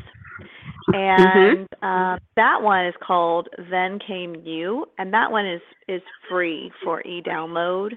And 0.93 1.67
mm-hmm. 1.67 1.83
uh, 1.83 2.19
that 2.35 2.61
one 2.61 2.85
is 2.85 2.93
called 3.05 3.47
Then 3.71 3.97
Came 4.05 4.35
You, 4.43 4.85
and 4.99 5.11
that 5.11 5.31
one 5.31 5.47
is 5.47 5.61
is 5.87 6.01
free 6.29 6.71
for 6.83 7.01
e-download 7.01 7.93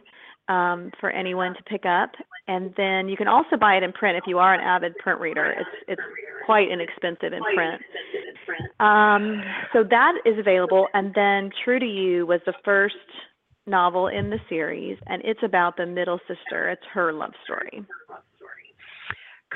um, 0.49 0.91
for 1.01 1.11
anyone 1.11 1.55
to 1.55 1.63
pick 1.65 1.85
up. 1.85 2.11
And 2.47 2.73
then 2.77 3.09
you 3.09 3.17
can 3.17 3.29
also 3.29 3.57
buy 3.57 3.77
it 3.77 3.83
in 3.83 3.93
print 3.93 4.17
if 4.17 4.25
you 4.27 4.39
are 4.39 4.55
an 4.55 4.61
avid 4.61 4.97
print 4.97 5.21
reader. 5.21 5.53
It's 5.53 5.71
it's 5.87 6.03
quite 6.47 6.71
inexpensive 6.71 7.33
in 7.33 7.43
print. 7.55 7.83
Um, 8.81 9.43
so 9.73 9.85
that 9.85 10.15
is 10.25 10.39
available. 10.39 10.89
And 10.95 11.13
then 11.15 11.51
True 11.65 11.79
to 11.79 11.87
You 11.87 12.27
was 12.27 12.41
the 12.47 12.55
first 12.65 12.97
novel 13.67 14.09
in 14.09 14.31
the 14.31 14.39
series, 14.49 14.99
and 15.07 15.23
it's 15.25 15.43
about 15.43 15.77
the 15.77 15.85
middle 15.85 16.19
sister. 16.27 16.71
It's 16.71 16.83
her 16.95 17.13
love 17.13 17.33
story. 17.45 17.85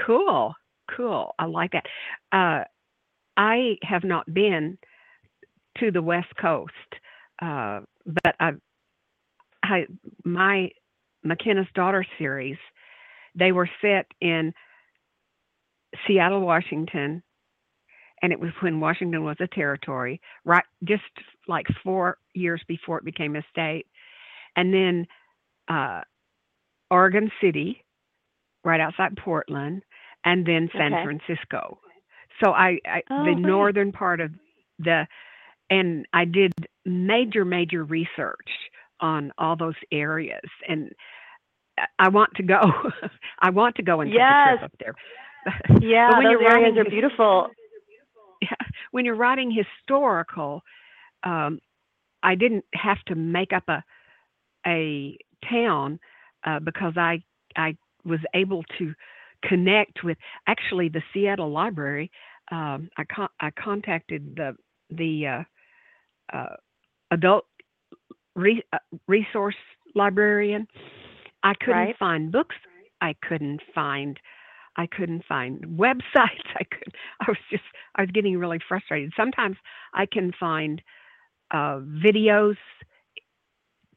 Cool, 0.06 0.54
cool. 0.94 1.34
I 1.38 1.46
like 1.46 1.72
that. 1.72 1.86
Uh, 2.30 2.64
I 3.36 3.76
have 3.82 4.04
not 4.04 4.32
been 4.32 4.78
to 5.78 5.90
the 5.90 6.02
West 6.02 6.34
Coast, 6.40 6.72
uh, 7.40 7.80
but 8.04 8.36
I, 8.38 8.50
I 9.62 9.86
my 10.24 10.70
McKenna's 11.24 11.66
Daughter 11.74 12.04
series, 12.18 12.56
they 13.34 13.52
were 13.52 13.68
set 13.80 14.06
in 14.20 14.52
Seattle, 16.06 16.40
Washington, 16.40 17.22
and 18.22 18.32
it 18.32 18.40
was 18.40 18.50
when 18.60 18.80
Washington 18.80 19.24
was 19.24 19.36
a 19.40 19.48
territory, 19.48 20.20
right 20.44 20.64
just 20.84 21.02
like 21.48 21.66
four 21.82 22.18
years 22.34 22.62
before 22.68 22.98
it 22.98 23.04
became 23.04 23.36
a 23.36 23.42
state. 23.50 23.86
And 24.56 24.72
then 24.72 25.06
uh, 25.68 26.02
Oregon 26.90 27.30
City, 27.40 27.84
right 28.64 28.80
outside 28.80 29.16
Portland, 29.16 29.82
and 30.24 30.46
then 30.46 30.70
San 30.76 30.94
okay. 30.94 31.04
Francisco. 31.04 31.78
So 32.42 32.52
I, 32.52 32.78
I 32.86 33.02
oh, 33.10 33.24
the 33.24 33.34
northern 33.34 33.92
part 33.92 34.20
of 34.20 34.30
the 34.78 35.06
and 35.70 36.06
I 36.12 36.24
did 36.24 36.52
major 36.84 37.44
major 37.44 37.84
research 37.84 38.48
on 39.02 39.32
all 39.36 39.56
those 39.56 39.74
areas 39.90 40.48
and 40.66 40.92
I 41.98 42.08
want 42.08 42.30
to 42.36 42.42
go. 42.42 42.60
I 43.40 43.50
want 43.50 43.76
to 43.76 43.82
go 43.82 44.00
and 44.00 44.12
yes. 44.12 44.20
take 44.20 44.54
a 44.54 44.58
trip 44.58 44.62
up 44.64 44.78
there. 44.78 45.80
yeah, 45.80 46.10
those 46.10 46.36
areas 46.48 46.76
are 46.78 46.84
beautiful. 46.84 47.48
Yeah, 48.42 48.66
when 48.90 49.04
you're 49.04 49.14
writing 49.14 49.52
historical, 49.52 50.62
um, 51.22 51.60
I 52.24 52.34
didn't 52.34 52.64
have 52.74 53.00
to 53.06 53.14
make 53.14 53.52
up 53.52 53.62
a 53.68 53.84
a 54.66 55.16
town 55.48 56.00
uh, 56.44 56.58
because 56.58 56.94
I 56.96 57.22
I 57.54 57.76
was 58.04 58.18
able 58.34 58.64
to 58.78 58.94
connect 59.44 60.02
with 60.02 60.18
actually 60.48 60.88
the 60.88 61.02
Seattle 61.14 61.52
Library. 61.52 62.10
Um, 62.50 62.90
I 62.96 63.04
con- 63.04 63.28
I 63.38 63.50
contacted 63.52 64.34
the 64.34 64.56
the 64.90 65.26
uh, 65.28 66.36
uh, 66.36 66.56
adult 67.12 67.44
re- 68.34 68.64
uh, 68.72 68.78
resource 69.06 69.56
librarian. 69.94 70.66
I 71.42 71.54
couldn't 71.54 71.74
right. 71.74 71.98
find 71.98 72.32
books. 72.32 72.56
I 73.00 73.14
couldn't 73.28 73.60
find. 73.74 74.18
I 74.76 74.86
couldn't 74.86 75.24
find 75.28 75.60
websites. 75.66 76.48
I 76.54 76.64
could. 76.64 76.94
I 77.20 77.24
was 77.28 77.38
just. 77.50 77.64
I 77.96 78.02
was 78.02 78.10
getting 78.12 78.38
really 78.38 78.60
frustrated. 78.68 79.12
Sometimes 79.16 79.56
I 79.94 80.06
can 80.06 80.32
find 80.38 80.80
uh, 81.50 81.80
videos 82.04 82.56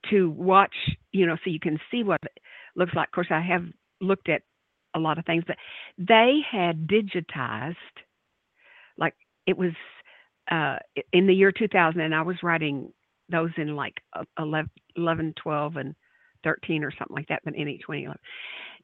to 0.10 0.30
watch. 0.32 0.76
You 1.12 1.26
know, 1.28 1.38
so 1.44 1.50
you 1.50 1.60
can 1.60 1.80
see 1.92 2.04
what 2.04 2.20
it 2.24 2.42
looks 2.76 2.94
like. 2.96 3.10
Of 3.10 3.14
course, 3.14 3.28
I 3.30 3.42
have 3.42 3.66
looked 4.02 4.30
at 4.30 4.42
a 4.96 5.00
lot 5.00 5.18
of 5.18 5.26
things, 5.26 5.44
but 5.46 5.58
they 5.98 6.40
had 6.50 6.88
digitized. 6.88 7.76
Like 8.98 9.14
it 9.46 9.58
was 9.58 9.74
uh, 10.50 10.78
in 11.14 11.28
the 11.28 11.34
year 11.34 11.52
2000, 11.52 12.00
and 12.00 12.16
I 12.16 12.22
was 12.22 12.38
writing 12.44 12.92
those 13.30 13.52
in 13.58 13.76
like 13.76 13.96
uh, 14.14 14.24
11, 14.38 14.70
11 14.96 15.34
12, 15.42 15.76
and 15.78 15.96
13 16.44 16.84
or 16.84 16.92
something 16.92 17.16
like 17.16 17.28
that, 17.28 17.42
but 17.44 17.56
in 17.56 17.66
2011. 17.66 18.18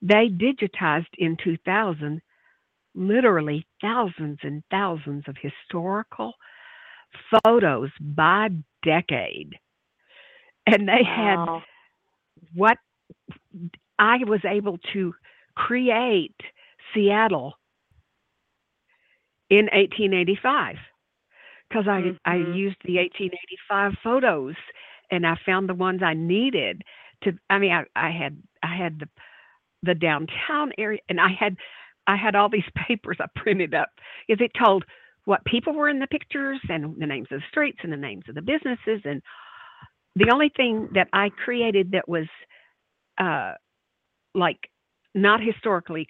They 0.02 0.30
digitized 0.30 1.06
in 1.18 1.38
2000 1.44 2.22
literally 2.94 3.66
thousands 3.80 4.40
and 4.44 4.64
thousands 4.70 5.24
of 5.28 5.36
historical 5.40 6.34
photos 7.44 7.90
by 8.00 8.50
decade. 8.84 9.54
And 10.66 10.88
they 10.88 11.04
wow. 11.04 11.64
had 11.64 12.50
what 12.54 12.78
I 14.00 14.18
was 14.26 14.42
able 14.46 14.78
to 14.94 15.14
create 15.56 16.36
Seattle 16.94 17.54
in 19.50 19.66
1885 19.66 20.78
because 21.72 21.88
I 21.88 22.02
mm-hmm. 22.02 22.18
I 22.26 22.36
used 22.36 22.78
the 22.86 22.98
1885 22.98 23.94
photos 24.04 24.56
and 25.10 25.26
I 25.26 25.36
found 25.46 25.70
the 25.70 25.74
ones 25.74 26.02
I 26.04 26.14
needed 26.14 26.82
to 27.24 27.34
I 27.50 27.60
mean 27.60 27.72
I, 27.72 27.84
I 27.96 28.12
had 28.12 28.42
I 28.64 28.76
had 28.76 29.00
the 29.00 29.08
the 29.84 29.96
downtown 29.96 30.72
area 30.78 31.00
and 31.10 31.20
I 31.20 31.30
had 31.38 31.56
I 32.08 32.16
had 32.16 32.36
all 32.36 32.50
these 32.50 32.64
papers 32.88 33.18
I 33.20 33.26
printed 33.36 33.74
up 33.74 33.90
because 34.28 34.44
it 34.44 34.52
told 34.60 34.84
what 35.26 35.46
people 35.46 35.74
were 35.74 35.90
in 35.90 36.00
the 36.00 36.08
pictures 36.08 36.60
and 36.68 36.96
the 37.00 37.06
names 37.06 37.28
of 37.32 37.40
the 37.40 37.46
streets 37.50 37.80
and 37.84 37.94
the 37.94 37.98
names 37.98 38.24
of 38.28 38.36
the 38.36 38.42
businesses 38.42 39.02
and 39.06 39.22
the 40.16 40.30
only 40.32 40.52
thing 40.56 40.90
that 40.94 41.08
I 41.14 41.30
created 41.30 41.92
that 41.92 42.08
was 42.08 42.28
uh 43.18 43.54
like 44.34 44.70
not 45.14 45.42
historically 45.42 46.08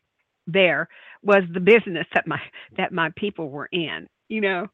there 0.48 0.88
was 1.24 1.44
the 1.54 1.60
business 1.60 2.08
that 2.14 2.26
my 2.28 2.40
that 2.78 2.92
my 2.92 3.10
people 3.16 3.50
were 3.50 3.70
in 3.72 4.08
you 4.28 4.42
know 4.42 4.68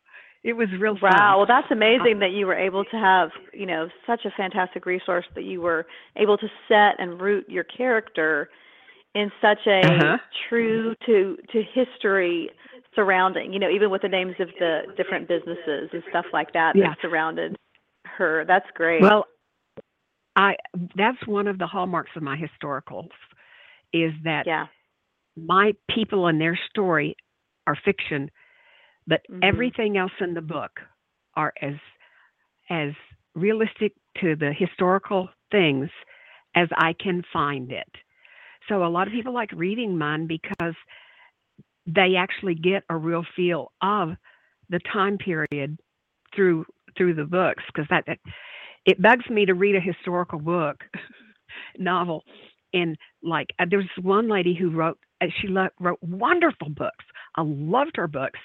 it 0.44 0.54
was 0.54 0.68
real 0.80 0.98
fun. 0.98 1.12
Wow, 1.14 1.38
well 1.38 1.46
that's 1.48 1.72
amazing 1.72 2.20
that 2.20 2.32
you 2.32 2.46
were 2.46 2.56
able 2.56 2.84
to 2.86 2.98
have, 2.98 3.30
you 3.54 3.66
know, 3.66 3.90
such 4.06 4.26
a 4.26 4.32
fantastic 4.38 4.86
resource 4.86 5.26
that 5.36 5.44
you 5.44 5.62
were 5.62 5.86
able 6.16 6.38
to 6.38 6.48
set 6.68 6.96
and 7.00 7.20
root 7.20 7.46
your 7.50 7.64
character 7.66 8.50
in 9.16 9.32
such 9.42 9.60
a 9.68 9.82
Uh-huh. 9.82 10.18
true 10.50 10.96
to 11.06 11.38
to 11.52 11.64
history 11.74 12.50
surrounding, 12.96 13.54
you 13.54 13.60
know, 13.60 13.70
even 13.70 13.90
with 13.90 14.02
the 14.02 14.08
names 14.08 14.36
of 14.40 14.50
the 14.60 14.82
different 14.96 15.28
businesses 15.28 15.90
and 15.94 16.04
stuff 16.10 16.26
like 16.34 16.54
that 16.54 16.76
Yeah. 16.76 16.90
that 16.90 16.98
surrounded 17.02 17.56
her. 18.06 18.46
That's 18.46 18.70
great. 18.74 19.02
Well, 19.02 19.26
I 20.36 20.56
that's 20.96 21.26
one 21.26 21.48
of 21.48 21.58
the 21.58 21.68
hallmarks 21.68 22.12
of 22.16 22.24
my 22.24 22.38
historicals 22.38 23.10
is 23.94 24.14
that 24.24 24.46
yeah. 24.46 24.68
my 25.36 25.74
people 25.90 26.28
and 26.28 26.40
their 26.40 26.58
story 26.70 27.16
are 27.66 27.76
fiction, 27.84 28.30
but 29.08 29.22
Mhm. 29.30 29.44
everything 29.44 29.98
else 29.98 30.12
in 30.20 30.34
the 30.34 30.42
book 30.42 30.80
are 31.36 31.54
as 31.62 31.76
as 32.70 32.94
realistic 33.36 33.94
to 34.18 34.36
the 34.36 34.52
historical 34.52 35.30
things 35.52 35.90
as 36.56 36.68
I 36.76 36.94
can 36.94 37.24
find 37.32 37.72
it. 37.72 37.90
So 38.68 38.84
a 38.84 38.90
lot 38.90 39.08
of 39.08 39.14
people 39.14 39.34
like 39.34 39.52
reading 39.54 39.98
mine 39.98 40.28
because 40.28 40.76
they 41.86 42.16
actually 42.18 42.56
get 42.56 42.84
a 42.90 42.98
real 42.98 43.24
feel 43.36 43.72
of 43.82 44.10
the 44.70 44.80
time 44.92 45.18
period 45.18 45.78
through 46.36 46.66
through 46.98 47.14
the 47.14 47.24
books 47.24 47.64
because 47.68 47.88
that, 47.90 48.06
that 48.08 48.20
it 48.86 49.02
bugs 49.02 49.30
me 49.30 49.46
to 49.46 49.54
read 49.54 49.76
a 49.76 49.80
historical 49.80 50.40
book 50.40 50.84
novel 51.78 52.24
and 52.74 52.98
like 53.24 53.48
uh, 53.60 53.66
there 53.70 53.80
was 53.80 53.88
one 54.02 54.28
lady 54.28 54.54
who 54.54 54.70
wrote 54.70 54.98
uh, 55.22 55.28
she 55.40 55.48
lo- 55.48 55.70
wrote 55.80 56.00
wonderful 56.02 56.70
books 56.70 57.06
i 57.36 57.42
loved 57.46 57.96
her 57.96 58.08
books 58.08 58.40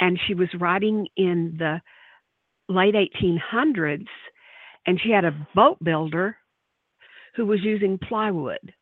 and 0.00 0.18
she 0.26 0.34
was 0.34 0.48
writing 0.58 1.08
in 1.16 1.56
the 1.58 1.80
late 2.68 2.94
1800s 2.94 4.06
and 4.86 5.00
she 5.00 5.10
had 5.10 5.24
a 5.24 5.46
boat 5.54 5.78
builder 5.82 6.36
who 7.36 7.46
was 7.46 7.60
using 7.62 7.98
plywood 7.98 8.72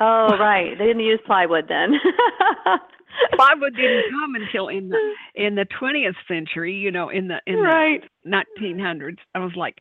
Oh, 0.00 0.36
right. 0.38 0.76
They 0.76 0.86
didn't 0.86 1.04
use 1.04 1.20
plywood 1.24 1.66
then. 1.68 1.92
plywood 3.34 3.76
didn't 3.76 4.04
come 4.10 4.34
until 4.34 4.68
in 4.68 4.88
the 4.88 4.98
in 5.34 5.54
the 5.54 5.66
20th 5.80 6.16
century 6.26 6.74
you 6.74 6.90
know 6.90 7.08
in 7.08 7.28
the 7.28 7.38
in 7.46 7.56
the 7.56 7.98
1900s. 8.26 9.18
I 9.34 9.38
was 9.38 9.52
like, 9.54 9.78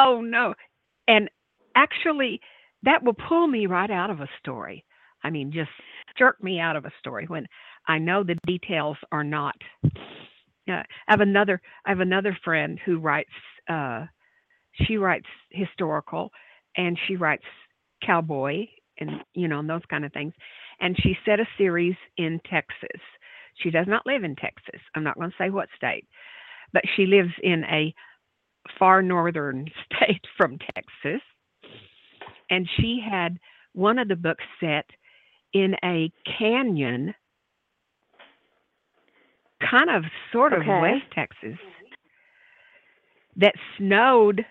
oh 0.00 0.20
no. 0.20 0.54
And 1.08 1.28
actually, 1.74 2.40
that 2.84 3.02
will 3.02 3.14
pull 3.28 3.48
me 3.48 3.66
right 3.66 3.90
out 3.90 4.10
of 4.10 4.20
a 4.20 4.28
story. 4.38 4.84
I 5.24 5.30
mean, 5.30 5.50
just 5.52 5.70
jerk 6.16 6.42
me 6.42 6.60
out 6.60 6.76
of 6.76 6.84
a 6.84 6.92
story 7.00 7.26
when 7.26 7.46
I 7.88 7.98
know 7.98 8.22
the 8.22 8.38
details 8.46 8.96
are 9.12 9.24
not. 9.24 9.56
Yeah, 10.66 10.82
I 11.08 11.12
have 11.12 11.20
another. 11.20 11.60
I 11.84 11.90
have 11.90 12.00
another 12.00 12.36
friend 12.44 12.78
who 12.84 12.98
writes. 12.98 13.30
Uh, 13.68 14.06
she 14.86 14.96
writes 14.96 15.26
historical, 15.50 16.30
and 16.76 16.98
she 17.06 17.16
writes 17.16 17.44
cowboy, 18.04 18.66
and 18.98 19.10
you 19.34 19.48
know, 19.48 19.60
and 19.60 19.70
those 19.70 19.86
kind 19.88 20.04
of 20.04 20.12
things. 20.12 20.32
And 20.80 20.96
she 21.00 21.16
set 21.24 21.40
a 21.40 21.46
series 21.56 21.96
in 22.18 22.40
Texas. 22.50 23.00
She 23.62 23.70
does 23.70 23.86
not 23.88 24.06
live 24.06 24.24
in 24.24 24.36
Texas. 24.36 24.80
I'm 24.94 25.04
not 25.04 25.16
going 25.16 25.30
to 25.30 25.36
say 25.38 25.50
what 25.50 25.68
state, 25.76 26.06
but 26.72 26.82
she 26.96 27.06
lives 27.06 27.32
in 27.42 27.64
a 27.64 27.94
far 28.78 29.02
northern 29.02 29.66
state 29.86 30.24
from 30.36 30.58
Texas. 30.74 31.22
And 32.50 32.68
she 32.76 33.02
had 33.08 33.38
one 33.72 33.98
of 33.98 34.08
the 34.08 34.16
books 34.16 34.44
set 34.60 34.86
in 35.52 35.74
a 35.84 36.10
canyon, 36.38 37.14
kind 39.60 39.90
of 39.90 40.04
sort 40.32 40.52
of 40.52 40.60
Okay. 40.60 40.80
West 40.80 41.04
Texas, 41.14 41.58
that 43.36 43.54
snowed 43.78 44.44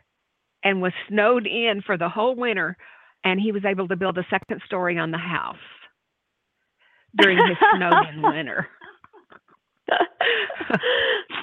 and 0.63 0.82
was 0.82 0.94
snowed 1.10 1.46
in 1.48 1.82
for 1.86 1.98
the 1.98 2.10
whole 2.10 2.36
winter. 2.36 2.78
And 3.24 3.39
he 3.41 3.52
was 3.52 3.65
able 3.65 3.88
to 3.88 3.96
build 3.96 4.18
a 4.20 4.26
second 4.30 4.62
story 4.65 4.98
on 5.00 5.10
the 5.12 5.18
house 5.18 5.56
during 7.20 7.38
his 7.38 7.58
snowed 7.76 8.08
in 8.13 8.22
winter. 8.24 8.68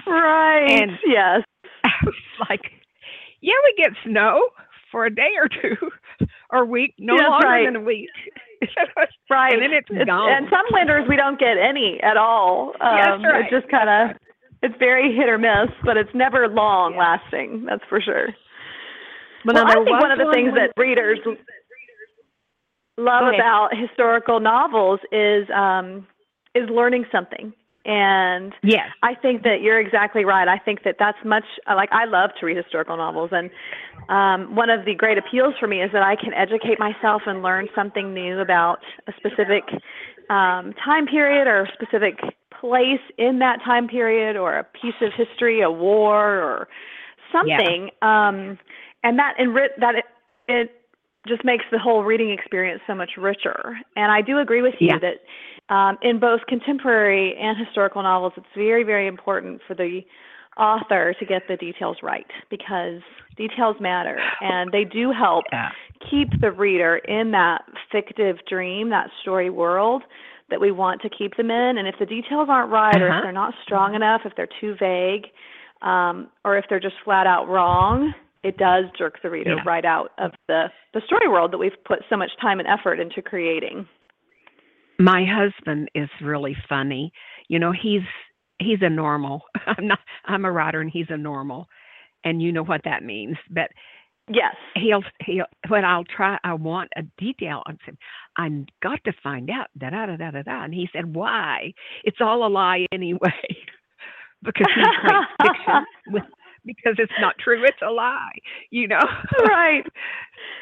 right. 0.07 0.67
And- 0.71 0.93
yes. 1.07 1.43
I 1.85 1.91
was 2.05 2.15
like, 2.49 2.61
yeah, 3.41 3.55
we 3.65 3.75
get 3.83 3.93
snow 4.05 4.41
for 4.93 5.05
a 5.07 5.15
day 5.15 5.31
or 5.37 5.49
two 5.49 5.77
or 6.51 6.61
a 6.61 6.65
week, 6.65 6.95
no 6.99 7.17
That's 7.17 7.29
longer 7.29 7.47
right. 7.49 7.65
than 7.67 7.77
a 7.77 7.81
week. 7.81 8.09
Right. 9.31 9.53
And 9.55 9.63
then 9.63 9.73
it's 9.73 9.91
It's- 9.91 10.07
gone. 10.07 10.31
And 10.31 10.47
some 10.51 10.65
winters 10.71 11.07
we 11.09 11.17
don't 11.17 11.39
get 11.39 11.57
any 11.59 12.01
at 12.03 12.17
all. 12.17 12.75
Um, 12.81 12.97
That's 12.97 13.25
right. 13.25 13.41
It's 13.45 13.51
just 13.51 13.69
kind 13.71 13.89
of, 13.89 14.17
it's 14.63 14.75
very 14.79 15.15
hit 15.15 15.29
or 15.29 15.39
miss, 15.39 15.71
but 15.85 15.97
it's 15.97 16.13
never 16.15 16.49
long 16.49 16.93
Yeah. 16.95 16.99
lasting. 17.01 17.65
That's 17.69 17.83
for 17.89 18.01
sure. 18.01 18.29
But 19.45 19.55
well, 19.57 19.67
I 19.67 19.75
think 19.75 20.01
one 20.01 20.13
of 20.13 20.19
the 20.19 20.31
things 20.33 20.55
that 20.55 20.71
readers 20.77 21.19
love 22.99 23.33
about 23.35 23.71
historical 23.77 24.39
novels 24.41 25.01
is 25.11 25.49
um, 25.51 26.07
is 26.55 26.69
learning 26.71 27.07
something. 27.11 27.53
And 27.85 28.53
yes, 28.63 28.89
I 29.03 29.15
think 29.15 29.43
that 29.43 29.61
you're 29.61 29.81
exactly 29.81 30.25
right. 30.25 30.47
I 30.47 30.59
think 30.59 30.85
that 30.85 30.97
that's 30.99 31.19
much 31.25 31.45
like 31.67 31.89
I 31.91 32.05
love 32.05 32.31
to 32.39 32.47
read 32.47 32.57
historical 32.57 32.97
novels, 32.97 33.31
and 33.33 33.51
um, 34.09 34.55
one 34.55 34.71
of 34.71 34.85
the 34.85 34.95
great 34.95 35.19
appeals 35.19 35.55
for 35.59 35.67
me 35.67 35.83
is 35.83 35.91
that 35.93 36.03
I 36.03 36.15
can 36.17 36.33
educate 36.35 36.79
myself 36.79 37.23
and 37.27 37.43
learn 37.43 37.69
something 37.75 38.15
new 38.15 38.39
about 38.41 38.79
a 39.09 39.13
specific 39.17 39.65
um, 40.31 40.75
time 40.85 41.07
period 41.07 41.49
or 41.49 41.63
a 41.63 41.73
specific 41.73 42.21
place 42.61 43.01
in 43.19 43.41
that 43.41 43.59
time 43.65 43.89
period, 43.89 44.37
or 44.37 44.59
a 44.59 44.65
piece 44.65 44.95
of 45.01 45.13
history, 45.17 45.61
a 45.61 45.71
war, 45.71 46.41
or 46.41 46.69
something. 47.33 47.91
Um, 48.03 48.59
and 49.03 49.19
that 49.19 49.35
enri- 49.41 49.75
that 49.81 49.97
it, 49.97 50.05
it 50.47 50.82
just 51.27 51.45
makes 51.45 51.65
the 51.71 51.79
whole 51.79 52.03
reading 52.03 52.31
experience 52.31 52.81
so 52.87 52.95
much 52.95 53.11
richer. 53.17 53.79
And 53.97 54.11
I 54.11 54.23
do 54.23 54.39
agree 54.39 54.63
with 54.63 54.75
you 54.81 54.89
Yeah. 54.89 54.99
that 54.99 55.75
um, 55.75 55.97
in 56.03 56.19
both 56.19 56.41
contemporary 56.49 57.37
and 57.37 57.57
historical 57.57 58.03
novels, 58.03 58.33
it's 58.37 58.47
very, 58.57 58.83
very 58.83 59.07
important 59.07 59.61
for 59.67 59.75
the 59.75 60.01
author 60.57 61.15
to 61.19 61.25
get 61.25 61.43
the 61.49 61.57
details 61.57 61.99
right 62.03 62.27
because 62.51 63.01
details 63.37 63.77
matter 63.81 64.19
and 64.41 64.71
they 64.73 64.85
do 64.85 65.13
help 65.13 65.45
Yeah. 65.53 65.71
keep 66.11 66.41
the 66.41 66.51
reader 66.51 66.97
in 66.97 67.31
that 67.31 67.63
fictive 67.91 68.37
dream, 68.49 68.91
that 68.91 69.11
story 69.23 69.49
world 69.49 70.03
that 70.51 70.61
we 70.61 70.71
want 70.71 71.01
to 71.01 71.09
keep 71.09 71.37
them 71.37 71.51
in. 71.51 71.79
And 71.79 71.89
if 71.89 71.95
the 71.99 72.05
details 72.05 72.49
aren't 72.51 72.71
right 72.71 73.01
or 73.01 73.09
Uh-huh. 73.09 73.19
if 73.19 73.23
they're 73.23 73.33
not 73.33 73.55
strong 73.63 73.95
enough, 73.95 74.23
if 74.27 74.35
they're 74.37 74.49
too 74.61 74.75
vague, 74.75 75.29
um, 75.81 76.29
or 76.45 76.59
if 76.59 76.67
they're 76.69 76.81
just 76.81 76.97
flat 77.05 77.27
out 77.27 77.49
wrong, 77.49 78.13
it 78.45 78.57
does 78.57 78.85
jerk 78.99 79.21
the 79.23 79.31
reader 79.31 79.57
Yeah. 79.57 79.63
right 79.65 79.85
out 79.85 80.11
of 80.19 80.33
the, 80.49 80.65
the 80.95 81.01
story 81.07 81.29
world 81.29 81.53
that 81.53 81.59
we've 81.59 81.73
put 81.87 82.01
so 82.11 82.17
much 82.17 82.31
time 82.41 82.59
and 82.59 82.69
effort 82.69 82.99
into 83.01 83.23
creating. 83.23 83.87
my 84.99 85.25
husband 85.25 85.89
is 85.95 86.09
really 86.21 86.57
funny. 86.69 87.13
You 87.49 87.59
know, 87.59 87.73
he's 87.73 88.03
he's 88.59 88.79
a 88.83 88.91
normal. 88.91 89.43
I'm 89.67 89.87
not. 89.89 89.99
I'm 90.27 90.45
a 90.45 90.53
writer, 90.53 90.81
and 90.81 90.91
he's 90.91 91.07
a 91.11 91.17
normal, 91.17 91.67
and 92.25 92.41
you 92.43 92.53
know 92.53 92.65
what 92.65 92.83
that 92.85 93.03
means. 93.03 93.37
But 93.51 93.71
Yes. 94.29 94.55
he'll 94.77 95.03
he'll 95.27 95.47
when 95.69 95.85
I'll 95.85 96.05
try 96.05 96.39
I 96.45 96.55
want 96.55 96.91
a 96.97 97.03
detail 97.19 97.63
I 97.67 97.73
said 97.85 97.97
I 98.39 98.49
got 98.83 99.03
to 99.05 99.13
find 99.23 99.51
out 99.51 99.67
da 99.77 99.91
da 99.91 100.07
da 100.07 100.17
da 100.17 100.31
da 100.31 100.43
da 100.43 100.65
and 100.65 100.73
he 100.73 100.89
said 100.93 101.15
why 101.15 101.73
it's 102.05 102.19
all 102.21 102.47
a 102.47 102.49
lie 102.49 102.87
anyway 102.93 103.19
because 104.43 104.69
he 104.75 104.83
equates 104.87 105.27
fiction 105.43 105.85
with 106.07 106.23
because 106.65 106.95
it's 106.99 107.13
not 107.21 107.35
true 107.39 107.63
it's 107.65 107.79
a 107.87 107.91
lie 107.91 108.33
you 108.71 108.89
know 108.89 109.01
right. 109.47 109.85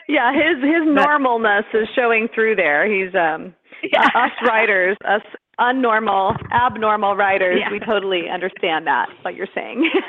Yeah, 0.09 0.33
his 0.33 0.63
his 0.63 0.95
But- 0.95 1.07
normalness 1.07 1.65
is 1.73 1.89
showing 1.95 2.29
through 2.35 2.57
there. 2.57 2.87
He's 2.91 3.15
um 3.15 3.55
yeah. 3.93 4.09
us 4.15 4.33
writers, 4.47 4.97
us 5.05 5.23
unnormal, 5.59 6.37
abnormal 6.53 7.17
writers, 7.17 7.59
Yeah. 7.61 7.71
we 7.71 7.79
totally 7.81 8.29
understand 8.29 8.87
that 8.87 9.09
what 9.23 9.35
you're 9.35 9.47
saying. 9.55 9.89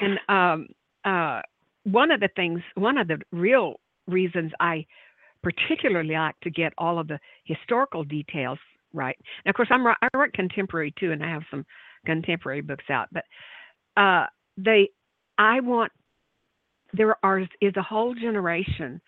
and 0.00 0.18
um 0.28 0.66
uh 1.04 1.40
one 1.84 2.10
of 2.10 2.20
the 2.20 2.28
things 2.36 2.60
one 2.74 2.98
of 2.98 3.08
the 3.08 3.18
real 3.32 3.80
reasons 4.06 4.52
I 4.60 4.86
particularly 5.42 6.14
like 6.14 6.34
to 6.42 6.50
get 6.50 6.72
all 6.78 6.98
of 6.98 7.08
the 7.08 7.18
historical 7.44 8.04
details 8.04 8.58
right. 8.92 9.16
Now, 9.44 9.50
of 9.50 9.54
course, 9.54 9.68
I'm 9.70 9.86
I 9.86 9.94
write 10.14 10.32
contemporary 10.32 10.92
too, 10.98 11.12
and 11.12 11.22
I 11.24 11.28
have 11.30 11.42
some 11.50 11.64
contemporary 12.04 12.60
books 12.62 12.86
out. 12.90 13.08
But 13.12 13.24
uh, 13.98 14.26
they, 14.56 14.90
I 15.36 15.60
want 15.60 15.92
there 16.94 17.16
are 17.22 17.40
is 17.60 17.76
a 17.76 17.82
whole 17.82 18.14
generation 18.14 19.00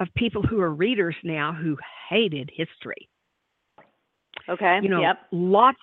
of 0.00 0.08
people 0.16 0.42
who 0.42 0.60
are 0.60 0.74
readers 0.74 1.14
now 1.24 1.52
who 1.52 1.76
hated 2.10 2.50
history. 2.54 3.08
Okay. 4.48 4.80
You 4.82 4.88
know, 4.88 5.00
yep. 5.00 5.18
lots 5.30 5.78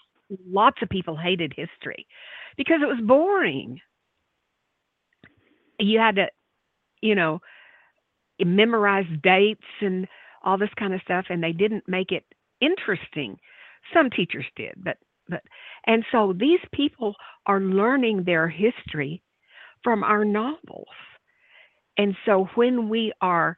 lots 0.48 0.78
of 0.82 0.90
people 0.90 1.18
hated 1.18 1.54
history 1.56 2.06
because 2.58 2.82
it 2.82 2.88
was 2.88 3.00
boring. 3.04 3.80
You 5.80 6.00
had 6.00 6.16
to, 6.18 6.28
you 7.02 7.16
know, 7.16 7.40
memorize 8.40 9.08
dates 9.24 9.64
and 9.82 10.08
all 10.44 10.58
this 10.58 10.70
kind 10.78 10.94
of 10.94 11.02
stuff, 11.02 11.26
and 11.30 11.44
they 11.44 11.54
didn't 11.54 11.88
make 11.88 12.12
it 12.12 12.26
interesting. 12.62 13.40
Some 13.94 14.10
teachers 14.10 14.46
did, 14.56 14.74
but 14.78 14.98
but 15.30 15.42
and 15.88 16.04
so 16.12 16.34
these 16.38 16.60
people 16.74 17.16
are 17.46 17.60
learning 17.62 18.24
their 18.26 18.48
history 18.50 19.22
from 19.84 20.04
our 20.04 20.26
novels. 20.26 20.88
And 21.98 22.16
so 22.26 22.48
when 22.56 22.90
we 22.90 23.12
are 23.22 23.58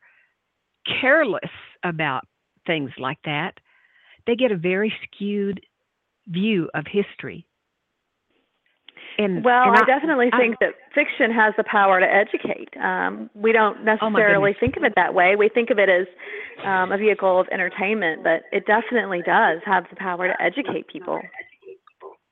careless 1.02 1.52
about 1.84 2.24
things 2.66 2.92
like 2.98 3.20
that, 3.26 3.54
they 4.28 4.36
get 4.36 4.52
a 4.52 4.58
very 4.58 4.94
skewed 5.04 5.62
view 6.28 6.70
of 6.74 6.86
history. 6.88 7.46
And 9.18 9.44
well, 9.44 9.64
and 9.68 9.76
I, 9.76 9.86
definitely 9.86 10.30
I- 10.32 10.38
think 10.38 10.60
that 10.60 10.74
fiction 10.96 11.32
has 11.32 11.54
the 11.58 11.64
power 11.64 12.00
to 12.00 12.06
educate. 12.06 12.70
Um, 12.78 13.30
we 13.36 13.52
don't 13.52 13.78
Oh, 13.80 13.84
necessarily 13.84 14.52
goodness. 14.54 14.60
think 14.60 14.78
of 14.78 14.84
it 14.84 14.94
that 14.96 15.14
way. 15.14 15.36
We 15.36 15.50
think 15.50 15.70
of 15.70 15.80
it 15.80 15.90
as 15.90 16.08
um, 16.66 16.92
a 16.92 16.98
vehicle 16.98 17.40
of 17.40 17.48
entertainment, 17.52 18.24
but 18.24 18.44
it 18.52 18.66
definitely 18.66 19.22
does 19.26 19.60
have 19.66 19.86
the 19.90 19.96
power 19.98 20.28
to 20.28 20.42
educate 20.42 20.88
people. 20.88 21.20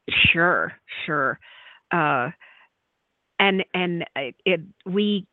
Sure, 0.10 0.74
sure. 1.06 1.40
Uh, 1.92 2.30
and 3.40 3.64
and 3.74 4.06
it, 4.16 4.36
it 4.46 4.62
we 4.86 5.26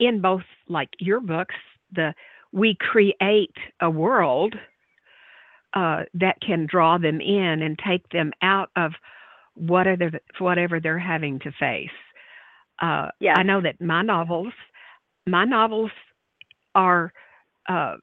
in 0.00 0.20
both 0.20 0.42
like 0.68 0.90
your 0.98 1.20
books, 1.20 1.54
the 1.92 2.14
we 2.52 2.76
create 2.80 3.54
a 3.80 3.90
world 3.90 4.54
uh, 5.74 6.02
that 6.14 6.40
can 6.40 6.66
draw 6.66 6.98
them 6.98 7.20
in 7.20 7.62
and 7.62 7.78
take 7.86 8.08
them 8.10 8.32
out 8.42 8.70
of 8.76 8.92
whatever 9.54 10.10
whatever 10.38 10.80
they're 10.80 10.98
having 10.98 11.38
to 11.40 11.52
face. 11.52 11.90
Uh, 12.80 13.08
Yeah. 13.20 13.34
I 13.36 13.42
know 13.42 13.60
that 13.60 13.80
my 13.80 14.02
novels, 14.02 14.52
my 15.26 15.44
novels 15.44 15.90
are. 16.74 17.12
Uh, 17.68 17.96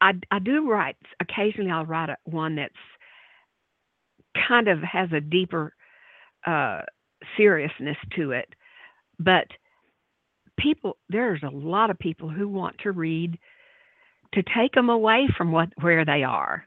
I 0.00 0.12
I 0.30 0.38
do 0.38 0.70
write 0.70 0.96
occasionally. 1.20 1.70
I'll 1.70 1.86
write 1.86 2.10
one 2.24 2.56
that's 2.56 2.74
kind 4.48 4.68
of 4.68 4.80
has 4.80 5.10
a 5.12 5.20
deeper 5.20 5.74
uh, 6.46 6.82
seriousness 7.36 7.96
to 8.16 8.32
it, 8.32 8.48
but 9.18 9.46
people 10.58 10.96
there's 11.08 11.42
a 11.42 11.54
lot 11.54 11.90
of 11.90 11.98
people 11.98 12.28
who 12.28 12.48
want 12.48 12.76
to 12.78 12.92
read 12.92 13.38
to 14.34 14.42
take 14.56 14.72
them 14.72 14.88
away 14.88 15.28
from 15.36 15.52
what 15.52 15.68
where 15.80 16.04
they 16.04 16.22
are, 16.22 16.66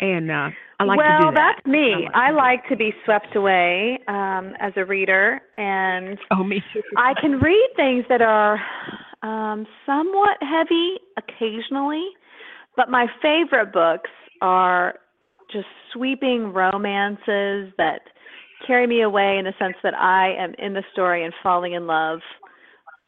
and 0.00 0.30
uh, 0.30 0.50
I 0.80 0.84
like 0.84 0.98
well, 0.98 1.20
to 1.20 1.26
do 1.26 1.34
that. 1.34 1.54
that's 1.56 1.66
me. 1.66 1.94
like 2.04 2.14
I 2.14 2.30
like 2.30 2.68
to 2.68 2.76
be 2.76 2.92
swept 3.04 3.36
away 3.36 3.98
um, 4.08 4.54
as 4.60 4.72
a 4.76 4.84
reader, 4.84 5.40
and 5.56 6.18
Oh, 6.30 6.42
me 6.42 6.62
too. 6.72 6.82
I 6.96 7.14
can 7.20 7.38
read 7.38 7.68
things 7.76 8.04
that 8.08 8.20
are 8.20 8.60
um, 9.22 9.66
somewhat 9.86 10.38
heavy 10.40 10.96
occasionally, 11.16 12.06
but 12.76 12.90
my 12.90 13.06
favorite 13.22 13.72
books 13.72 14.10
are 14.40 14.96
just 15.52 15.66
sweeping 15.92 16.52
romances 16.52 17.72
that 17.78 18.00
carry 18.66 18.86
me 18.86 19.02
away 19.02 19.38
in 19.38 19.44
the 19.44 19.52
sense 19.58 19.76
that 19.82 19.94
I 19.94 20.34
am 20.38 20.54
in 20.58 20.72
the 20.74 20.84
story 20.92 21.24
and 21.24 21.34
falling 21.42 21.72
in 21.72 21.86
love 21.86 22.20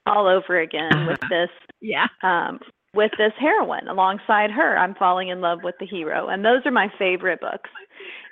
all 0.07 0.27
over 0.27 0.61
again 0.61 1.07
with 1.07 1.19
Uh-huh. 1.21 1.29
this 1.31 1.51
yeah. 1.81 2.07
um, 2.23 2.61
with 2.95 3.11
this 3.19 3.33
heroine 3.39 3.89
alongside 3.89 4.51
her. 4.51 4.77
I'm 4.79 4.95
falling 4.95 5.29
in 5.29 5.41
love 5.41 5.61
with 5.65 5.75
the 5.81 5.87
hero, 5.87 6.29
and 6.29 6.45
those 6.45 6.61
are 6.65 6.71
my 6.71 6.89
favorite 6.99 7.41
books. 7.41 7.71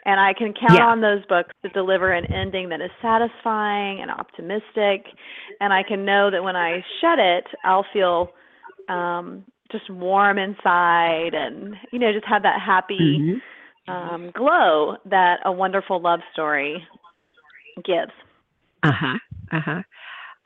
And 0.04 0.18
I 0.20 0.32
can 0.34 0.52
count 0.52 0.80
Yeah. 0.80 0.86
on 0.86 1.00
those 1.00 1.24
books 1.26 1.50
to 1.62 1.68
deliver 1.70 2.12
an 2.12 2.24
ending 2.26 2.68
that 2.70 2.80
is 2.80 2.90
satisfying 3.00 4.00
and 4.00 4.10
optimistic. 4.10 5.06
And 5.60 5.72
I 5.72 5.82
can 5.84 6.04
know 6.04 6.28
that 6.30 6.42
when 6.42 6.56
I 6.56 6.82
shut 7.00 7.18
it, 7.20 7.44
I'll 7.64 7.86
feel 7.92 8.32
um, 8.88 9.44
just 9.70 9.88
warm 9.90 10.38
inside, 10.38 11.34
and 11.34 11.74
you 11.92 11.98
know, 11.98 12.12
just 12.12 12.26
have 12.26 12.42
that 12.42 12.60
happy 12.60 13.18
Mhm. 13.20 13.40
Um, 13.88 14.30
glow 14.34 14.96
that 15.06 15.40
a 15.44 15.52
wonderful 15.52 16.00
love 16.00 16.20
story 16.32 16.86
gives. 17.84 18.12
Uh-huh. 18.82 19.18
Uh-huh. 19.52 19.82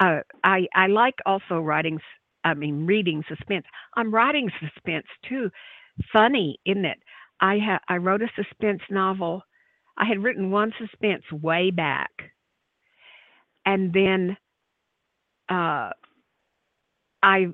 Uh 0.00 0.20
I 0.44 0.66
I 0.74 0.86
like 0.88 1.14
also 1.26 1.60
writing 1.60 2.00
I 2.44 2.54
mean 2.54 2.86
reading 2.86 3.22
suspense. 3.28 3.66
I'm 3.96 4.12
writing 4.14 4.50
suspense 4.60 5.06
too. 5.28 5.50
Funny, 6.12 6.58
isn't 6.66 6.84
it? 6.84 6.98
I 7.40 7.58
ha- 7.58 7.80
I 7.88 7.96
wrote 7.96 8.22
a 8.22 8.28
suspense 8.36 8.82
novel. 8.90 9.42
I 9.98 10.04
had 10.06 10.22
written 10.22 10.50
one 10.50 10.72
suspense 10.78 11.24
way 11.32 11.70
back. 11.70 12.10
And 13.66 13.92
then 13.92 14.36
uh 15.48 15.90
I 17.22 17.46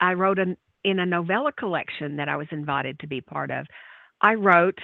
I 0.00 0.14
wrote 0.14 0.38
an 0.38 0.56
in 0.84 0.98
a 1.00 1.06
novella 1.06 1.52
collection 1.52 2.16
that 2.16 2.28
I 2.28 2.36
was 2.36 2.48
invited 2.50 2.98
to 3.00 3.06
be 3.06 3.20
part 3.20 3.50
of. 3.50 3.66
I 4.20 4.34
wrote 4.34 4.78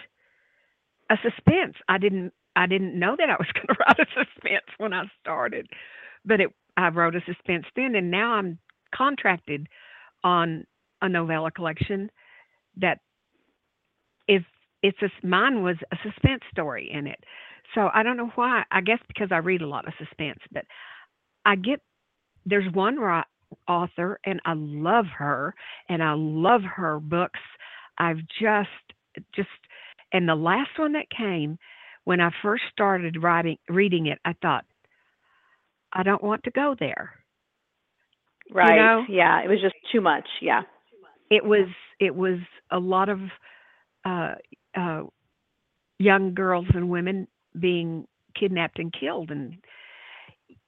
a 1.11 1.16
suspense. 1.23 1.77
I 1.88 1.99
didn't 1.99 2.33
I 2.57 2.66
didn't 2.66 2.99
know 2.99 3.16
that 3.19 3.31
I 3.31 3.37
was 3.38 3.49
going 3.55 3.66
to 3.69 3.77
write 3.81 3.99
a 3.99 4.07
suspense 4.07 4.66
when 4.79 4.92
I 4.92 5.05
started, 5.21 5.69
but 6.25 6.40
it 6.40 6.51
I 6.77 6.88
wrote 6.88 7.16
a 7.16 7.21
suspense 7.25 7.64
then, 7.75 7.95
and 7.95 8.11
now 8.11 8.33
I'm 8.33 8.59
contracted 8.95 9.69
on 10.25 10.66
a 11.03 11.09
novella 11.09 11.51
collection 11.51 12.11
that 12.77 12.99
is 14.29 14.42
it's 14.83 14.99
a, 15.03 15.27
mine 15.27 15.62
was 15.62 15.77
a 15.92 15.97
suspense 16.03 16.42
story 16.53 16.90
in 16.92 17.07
it. 17.07 17.19
So 17.75 17.88
I 17.92 18.03
don't 18.03 18.16
know 18.16 18.31
why. 18.35 18.64
I 18.71 18.81
guess 18.81 18.99
because 19.09 19.29
I 19.31 19.38
read 19.38 19.62
a 19.62 19.66
lot 19.66 19.88
of 19.88 19.95
suspense, 19.99 20.38
but 20.53 20.64
I 21.45 21.57
get 21.57 21.81
there's 22.45 22.73
one 22.73 22.99
author, 23.69 24.21
and 24.25 24.40
I 24.45 24.55
love 24.57 25.07
her, 25.16 25.55
and 25.88 26.03
I 26.03 26.14
love 26.16 26.62
her 26.62 27.01
books. 27.01 27.40
I've 27.99 28.21
just 28.40 28.69
just 29.35 29.49
and 30.12 30.29
the 30.29 30.35
last 30.35 30.71
one 30.79 30.92
that 30.92 31.07
came 31.11 31.59
when 32.05 32.21
I 32.21 32.31
first 32.42 32.62
started 32.73 33.23
writing 33.23 33.59
reading 33.69 34.07
it, 34.07 34.19
I 34.25 34.35
thought, 34.40 34.64
I 35.92 36.03
don't 36.03 36.23
want 36.23 36.45
to 36.45 36.51
go 36.51 36.75
there. 36.79 37.12
Right. 38.53 38.77
know? 38.77 39.03
Yeah, 39.09 39.42
it 39.42 39.49
was 39.49 39.61
just 39.61 39.75
too 39.92 40.01
much. 40.01 40.27
Yeah. 40.40 40.62
It 41.31 41.45
was 41.45 41.69
it 41.99 42.14
was 42.14 42.38
a 42.71 42.79
lot 42.79 43.09
of 43.09 43.19
uh, 44.05 44.35
uh, 44.77 45.03
young 45.99 46.35
girls 46.35 46.66
and 46.75 46.88
women 46.88 47.27
being 47.59 48.07
kidnapped 48.38 48.79
and 48.79 48.92
killed, 48.92 49.31
and 49.31 49.57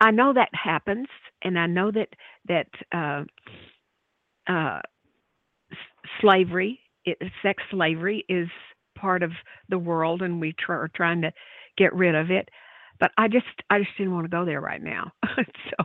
I 0.01 0.11
know 0.11 0.33
that 0.33 0.48
happens, 0.53 1.07
and 1.42 1.59
I 1.59 1.66
know 1.66 1.92
that 1.92 2.09
that 2.48 2.68
uh, 2.92 3.24
uh, 4.53 4.81
slavery, 6.20 6.81
it, 7.05 7.18
sex 7.42 7.62
slavery, 7.70 8.24
is 8.29 8.48
part 9.00 9.22
of 9.22 9.32
the 9.68 9.78
world, 9.78 10.22
and 10.22 10.40
we 10.40 10.52
tr- 10.58 10.72
are 10.74 10.90
trying 10.94 11.22
to 11.22 11.32
get 11.76 11.94
rid 11.94 12.14
of 12.14 12.30
it. 12.30 12.48
But 13.00 13.12
I 13.16 13.28
just 13.28 13.46
I 13.70 13.78
just 13.78 13.96
didn't 13.96 14.12
want 14.14 14.24
to 14.24 14.30
go 14.30 14.44
there 14.44 14.61
right 14.61 14.82
now. 14.82 15.12
so 15.37 15.84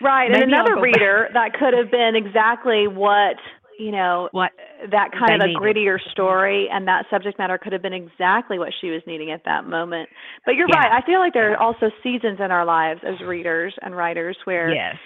Right. 0.00 0.30
And 0.30 0.42
another 0.42 0.74
go 0.74 0.82
back. 0.90 0.96
reader 0.96 1.28
that 1.34 1.54
could 1.54 1.74
have 1.74 1.90
been 1.90 2.14
exactly 2.16 2.86
what, 2.88 3.36
you 3.78 3.90
know, 3.92 4.28
what 4.32 4.50
that 4.90 5.10
kind 5.12 5.40
of 5.40 5.40
a 5.40 5.46
needed. 5.46 5.62
grittier 5.62 5.98
story 6.10 6.68
and 6.72 6.86
that 6.88 7.06
subject 7.10 7.38
matter 7.38 7.58
could 7.58 7.72
have 7.72 7.82
been 7.82 7.92
exactly 7.92 8.58
what 8.58 8.70
she 8.80 8.90
was 8.90 9.02
needing 9.06 9.30
at 9.30 9.42
that 9.44 9.66
moment. 9.66 10.08
But 10.44 10.56
you're 10.56 10.68
Yeah. 10.68 10.78
right. 10.78 10.92
I 10.92 11.06
feel 11.06 11.20
like 11.20 11.32
there 11.34 11.52
are 11.52 11.56
also 11.60 11.90
seasons 12.02 12.38
in 12.40 12.50
our 12.50 12.64
lives 12.64 13.00
as 13.04 13.20
readers 13.20 13.74
and 13.82 13.96
writers 13.96 14.36
where 14.44 14.74
yes 14.74 14.96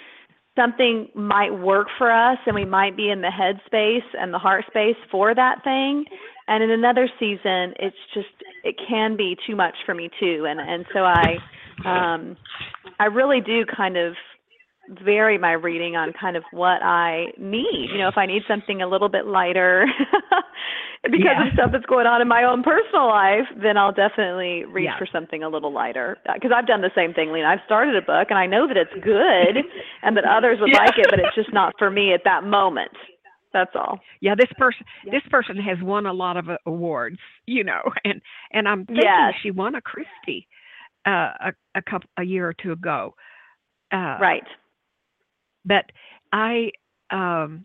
something 0.56 1.08
might 1.14 1.50
work 1.52 1.86
for 1.98 2.10
us 2.10 2.38
and 2.46 2.54
we 2.54 2.64
might 2.64 2.96
be 2.96 3.10
in 3.10 3.20
the 3.20 3.30
head 3.30 3.60
space 3.66 4.02
and 4.18 4.32
the 4.32 4.38
heart 4.38 4.64
space 4.66 4.96
for 5.10 5.34
that 5.34 5.62
thing 5.64 6.04
and 6.48 6.62
in 6.62 6.70
another 6.70 7.08
season 7.18 7.74
it's 7.78 7.96
just 8.14 8.28
it 8.64 8.76
can 8.88 9.16
be 9.16 9.36
too 9.46 9.56
much 9.56 9.74
for 9.84 9.94
me 9.94 10.08
too 10.20 10.46
and 10.48 10.60
and 10.60 10.86
so 10.92 11.00
i 11.04 11.36
um 11.84 12.36
i 13.00 13.04
really 13.06 13.40
do 13.40 13.64
kind 13.66 13.96
of 13.96 14.14
vary 15.04 15.36
my 15.36 15.52
reading 15.52 15.96
on 15.96 16.12
kind 16.12 16.36
of 16.36 16.44
what 16.52 16.80
i 16.82 17.26
need 17.38 17.88
you 17.92 17.98
know 17.98 18.08
if 18.08 18.16
i 18.16 18.24
need 18.26 18.42
something 18.46 18.82
a 18.82 18.86
little 18.86 19.08
bit 19.08 19.26
lighter 19.26 19.84
because 21.10 21.36
Yeah. 21.36 21.46
of 21.46 21.52
stuff 21.54 21.70
that's 21.72 21.86
going 21.86 22.06
on 22.06 22.20
in 22.22 22.28
my 22.28 22.44
own 22.44 22.62
personal 22.62 23.08
life 23.08 23.46
then 23.60 23.76
i'll 23.76 23.92
definitely 23.92 24.64
reach 24.64 24.84
Yeah. 24.86 24.98
for 24.98 25.06
something 25.10 25.42
a 25.42 25.48
little 25.48 25.72
lighter 25.72 26.18
because 26.34 26.52
i've 26.54 26.66
done 26.68 26.82
the 26.82 26.90
same 26.94 27.12
thing 27.12 27.32
lena 27.32 27.48
i've 27.48 27.64
started 27.66 27.96
a 27.96 28.02
book 28.02 28.28
and 28.30 28.38
i 28.38 28.46
know 28.46 28.66
that 28.68 28.76
it's 28.76 28.94
good 29.02 29.58
and 30.02 30.16
that 30.16 30.24
others 30.24 30.58
would 30.60 30.70
Yeah. 30.70 30.78
like 30.78 30.98
it 30.98 31.06
but 31.10 31.18
it's 31.18 31.34
just 31.34 31.52
not 31.52 31.74
for 31.78 31.90
me 31.90 32.12
at 32.14 32.22
that 32.24 32.44
moment 32.44 32.92
that's 33.52 33.72
all 33.74 34.00
yeah 34.20 34.34
this 34.34 34.50
person 34.58 34.84
this 35.10 35.22
person 35.30 35.56
has 35.56 35.78
won 35.82 36.06
a 36.06 36.12
lot 36.12 36.36
of 36.36 36.48
uh, 36.48 36.56
awards 36.66 37.18
you 37.46 37.64
know 37.64 37.80
and 38.04 38.20
and 38.52 38.68
i'm 38.68 38.86
thinking 38.96 39.30
Yes. 39.30 39.34
she 39.42 39.50
won 39.50 39.74
a 39.74 39.80
christy 39.82 40.46
uh 41.06 41.32
a, 41.48 41.52
a 41.76 41.82
couple 41.82 42.08
a 42.18 42.24
year 42.24 42.46
or 42.48 42.54
two 42.54 42.72
ago 42.72 43.14
uh 43.92 44.20
right 44.20 44.44
But 45.64 45.86
I 46.32 46.70
um, 47.10 47.64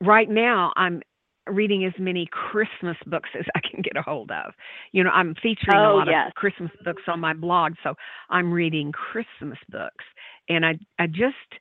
right 0.00 0.28
now 0.28 0.72
I'm 0.76 1.02
reading 1.46 1.84
as 1.84 1.92
many 1.98 2.26
Christmas 2.30 2.96
books 3.06 3.30
as 3.38 3.44
I 3.54 3.60
can 3.60 3.82
get 3.82 3.96
a 3.96 4.02
hold 4.02 4.30
of. 4.30 4.54
You 4.92 5.04
know, 5.04 5.10
I'm 5.10 5.34
featuring 5.42 5.84
Oh, 5.84 5.84
a 5.84 5.90
lot 5.90 6.08
yes. 6.08 6.30
of 6.30 6.34
Christmas 6.34 6.70
books 6.84 7.02
on 7.08 7.20
my 7.20 7.34
blog, 7.34 7.74
so 7.82 7.94
I'm 8.30 8.52
reading 8.52 8.92
Christmas 8.92 9.58
books. 9.70 10.04
And 10.48 10.64
I 10.64 10.78
I 10.98 11.06
just 11.06 11.60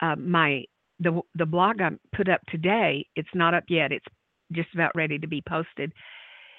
uh, 0.00 0.16
my 0.16 0.64
the 1.00 1.20
the 1.34 1.46
blog 1.46 1.80
I 1.80 1.90
put 2.14 2.28
up 2.28 2.40
today. 2.48 3.06
It's 3.16 3.28
not 3.34 3.54
up 3.54 3.64
yet. 3.68 3.92
It's 3.92 4.06
just 4.52 4.68
about 4.74 4.92
ready 4.94 5.18
to 5.18 5.26
be 5.26 5.42
posted. 5.46 5.92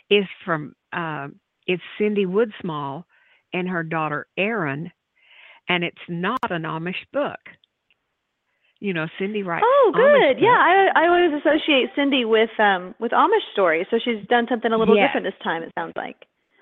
Is 0.09 0.25
from 0.45 0.73
um 0.93 1.39
it's 1.65 1.83
Cindy 1.97 2.25
Woodsmall 2.25 3.03
and 3.53 3.67
her 3.67 3.83
daughter 3.83 4.27
Erin, 4.37 4.91
and 5.69 5.83
it's 5.83 5.97
not 6.07 6.39
an 6.49 6.63
Amish 6.63 7.03
book. 7.11 7.39
You 8.79 8.93
know, 8.93 9.07
Cindy 9.17 9.41
writes. 9.41 9.65
Oh, 9.67 9.91
Amish 9.95 10.35
good. 10.35 10.41
Yeah, 10.43 10.49
books. 10.49 10.95
I 10.95 11.03
I 11.03 11.07
always 11.07 11.41
associate 11.41 11.89
Cindy 11.95 12.25
with 12.25 12.51
um 12.59 12.93
with 12.99 13.11
Amish 13.11 13.51
stories, 13.53 13.87
so 13.89 13.97
she's 14.03 14.25
done 14.27 14.45
something 14.49 14.71
a 14.71 14.77
little 14.77 14.95
Yes. 14.95 15.09
different 15.09 15.25
this 15.25 15.43
time. 15.43 15.63
It 15.63 15.71
sounds 15.77 15.93
like. 15.95 16.17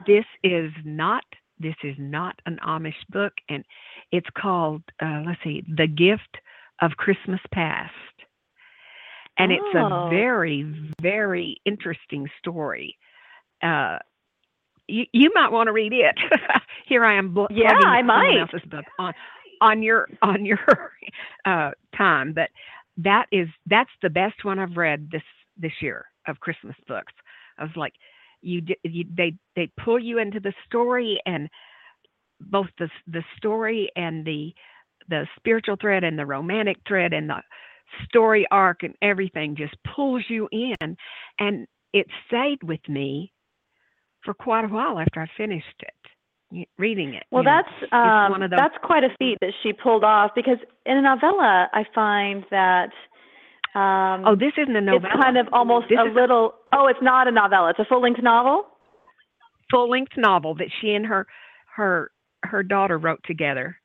this 0.07 0.25
is 0.43 0.71
not 0.83 1.23
this 1.59 1.75
is 1.83 1.95
not 1.97 2.39
an 2.45 2.57
Amish 2.65 3.01
book, 3.09 3.33
and 3.49 3.63
it's 4.11 4.27
called 4.37 4.81
uh, 5.01 5.23
let's 5.25 5.39
see, 5.43 5.63
The 5.75 5.87
Gift 5.87 6.37
of 6.81 6.91
Christmas 6.97 7.39
Past, 7.53 7.93
and 9.37 9.51
it's 9.51 9.63
Oh. 9.75 10.07
a 10.07 10.09
very 10.09 10.63
very 11.01 11.57
interesting 11.65 12.29
story. 12.39 12.97
Uh, 13.61 13.97
you 14.87 15.05
you 15.13 15.31
might 15.33 15.51
want 15.51 15.67
to 15.67 15.73
read 15.73 15.93
it. 15.93 16.15
Here 16.85 17.03
I 17.05 17.15
am 17.15 17.33
bl- 17.33 17.45
Yeah, 17.49 17.73
I 17.73 18.01
might. 18.01 18.37
else's 18.39 18.67
book 18.69 18.85
on 18.99 19.13
on 19.61 19.81
your 19.83 20.07
on 20.21 20.45
your 20.45 20.59
uh, 21.45 21.71
time, 21.97 22.33
but 22.33 22.49
that 22.97 23.25
is 23.31 23.47
that's 23.65 23.89
the 24.01 24.09
best 24.09 24.43
one 24.45 24.59
I've 24.59 24.77
read 24.77 25.09
this 25.11 25.23
this 25.57 25.73
year 25.81 26.05
of 26.27 26.39
Christmas 26.39 26.75
books. 26.87 27.13
I 27.57 27.63
was 27.63 27.75
like, 27.75 27.93
you, 28.41 28.61
you 28.83 29.05
they 29.15 29.33
they 29.55 29.69
pull 29.83 29.99
you 29.99 30.19
into 30.19 30.39
the 30.39 30.53
story 30.65 31.19
and 31.25 31.49
both 32.41 32.67
the 32.77 32.89
the 33.07 33.23
story 33.37 33.89
and 33.95 34.25
the 34.25 34.53
the 35.09 35.27
spiritual 35.37 35.75
thread 35.79 36.03
and 36.03 36.17
the 36.17 36.25
romantic 36.25 36.77
thread 36.87 37.13
and 37.13 37.29
the 37.29 37.41
story 38.07 38.45
arc 38.51 38.83
and 38.83 38.93
everything 39.01 39.55
just 39.55 39.75
pulls 39.95 40.23
you 40.27 40.47
in 40.51 40.97
and 41.39 41.67
it 41.93 42.07
stayed 42.27 42.61
with 42.63 42.79
me 42.89 43.31
for 44.23 44.33
quite 44.33 44.65
a 44.65 44.67
while 44.67 44.99
after 44.99 45.21
I 45.21 45.27
finished 45.37 45.81
it 45.81 46.67
reading 46.77 47.13
it. 47.13 47.23
Well, 47.31 47.43
you 47.43 47.49
know. 47.49 47.61
that's 47.81 47.93
um, 47.93 48.31
one 48.31 48.43
of 48.43 48.49
those- 48.49 48.59
that's 48.59 48.77
quite 48.83 49.03
a 49.03 49.09
feat 49.19 49.37
that 49.41 49.51
she 49.61 49.73
pulled 49.73 50.03
off 50.03 50.31
because 50.35 50.57
in 50.85 50.97
a 50.97 51.01
novella, 51.01 51.69
I 51.73 51.85
find 51.93 52.43
that 52.51 52.89
um, 53.75 54.23
oh 54.25 54.35
this 54.35 54.53
isn't 54.57 54.75
a 54.75 54.81
novella. 54.81 55.11
it's 55.13 55.21
kind 55.23 55.37
of 55.37 55.47
almost 55.51 55.87
This 55.89 55.99
a 55.99 56.05
is 56.09 56.11
a- 56.15 56.19
little. 56.19 56.55
Oh, 56.73 56.87
it's 56.87 57.01
not 57.01 57.27
a 57.27 57.31
novella; 57.31 57.71
it's 57.71 57.79
a 57.79 57.85
full-length 57.85 58.21
novel. 58.23 58.65
full 59.69 59.89
length 59.89 60.13
novel 60.17 60.55
that 60.55 60.67
she 60.79 60.93
and 60.93 61.05
her 61.05 61.27
her 61.75 62.11
her 62.43 62.63
daughter 62.63 62.97
wrote 62.97 63.19
together. 63.25 63.77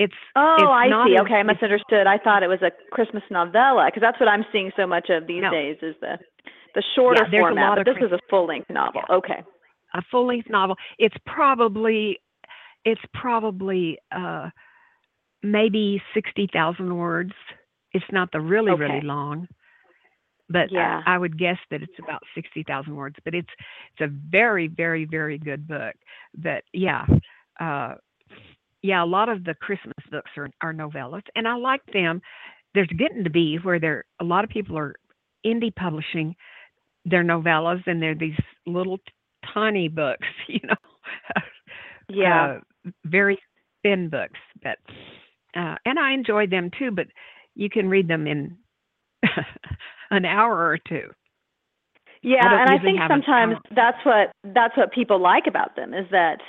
It's 0.00 0.14
Oh, 0.34 0.56
It's 0.58 0.64
I 0.64 1.06
see. 1.06 1.14
a- 1.16 1.22
Okay, 1.22 1.34
I 1.34 1.42
misunderstood. 1.42 2.06
I 2.06 2.16
thought 2.16 2.42
it 2.42 2.48
was 2.48 2.62
a 2.62 2.72
Christmas 2.90 3.22
novella 3.30 3.86
because 3.86 4.00
that's 4.00 4.18
what 4.18 4.28
I'm 4.30 4.46
seeing 4.50 4.72
so 4.74 4.86
much 4.86 5.10
of 5.10 5.26
these 5.26 5.42
No. 5.42 5.50
days 5.50 5.76
is 5.82 5.94
the 6.00 6.18
the 6.74 6.82
shorter 6.94 7.26
Yeah, 7.30 7.40
format. 7.40 7.76
But 7.76 7.84
this 7.84 8.02
is 8.02 8.12
a 8.12 8.18
full-length 8.30 8.70
novel. 8.70 9.02
Okay. 9.10 9.42
a 9.92 10.02
full 10.10 10.24
length 10.26 10.48
novel. 10.48 10.76
It's 10.98 11.16
probably 11.26 12.18
it's 12.84 13.02
probably 13.12 13.98
uh 14.10 14.48
maybe 15.42 16.02
sixty 16.14 16.46
thousand 16.50 16.96
words. 16.96 17.34
It's 17.92 18.10
not 18.10 18.30
the 18.32 18.40
really 18.40 18.72
really 18.74 19.00
long, 19.02 19.48
but 20.48 20.70
Yeah. 20.70 21.02
I, 21.06 21.16
I 21.16 21.18
would 21.18 21.36
guess 21.38 21.58
that 21.70 21.82
it's 21.82 21.98
about 21.98 22.22
sixty 22.34 22.62
thousand 22.62 22.94
words. 22.96 23.16
But 23.24 23.34
it's 23.34 23.50
it's 23.92 24.00
a 24.00 24.06
very 24.30 24.66
very 24.68 25.04
very 25.04 25.36
good 25.38 25.66
book. 25.68 25.94
That 26.38 26.62
yeah, 26.72 27.04
uh, 27.58 27.96
yeah. 28.82 29.02
A 29.02 29.06
lot 29.06 29.28
of 29.28 29.44
the 29.44 29.54
Christmas 29.54 29.94
books 30.10 30.30
are 30.36 30.50
are 30.60 30.72
novellas, 30.72 31.22
and 31.34 31.46
I 31.46 31.56
like 31.56 31.82
them. 31.92 32.20
There's 32.74 32.88
getting 32.98 33.24
to 33.24 33.30
be 33.30 33.56
where 33.56 33.80
there 33.80 34.04
a 34.20 34.24
lot 34.24 34.44
of 34.44 34.50
people 34.50 34.78
are 34.78 34.94
indie 35.46 35.74
publishing 35.74 36.34
their 37.04 37.24
novellas, 37.24 37.82
and 37.86 38.00
they're 38.00 38.14
these 38.14 38.38
little 38.66 38.98
tiny 39.54 39.88
books, 39.88 40.26
you 40.48 40.60
know. 40.64 40.74
Yeah. 42.12 42.56
uh, 42.86 42.90
very 43.04 43.38
thin 43.84 44.08
books, 44.08 44.40
but 44.64 44.78
uh, 45.56 45.76
and 45.84 45.96
I 45.96 46.12
enjoy 46.12 46.48
them 46.48 46.70
too. 46.76 46.90
But 46.90 47.06
you 47.54 47.70
can 47.70 47.88
read 47.88 48.08
them 48.08 48.26
in 48.26 48.56
an 50.10 50.24
hour 50.24 50.58
or 50.58 50.78
two. 50.88 51.08
Yeah, 52.22 52.42
don't 52.42 52.60
and 52.60 52.70
I 52.70 52.78
think 52.82 52.98
sometimes 53.08 53.56
that's 53.74 54.04
what 54.04 54.32
that's 54.54 54.76
what 54.76 54.92
people 54.92 55.20
like 55.20 55.46
about 55.46 55.76
them 55.76 55.94
is 55.94 56.06
that 56.10 56.40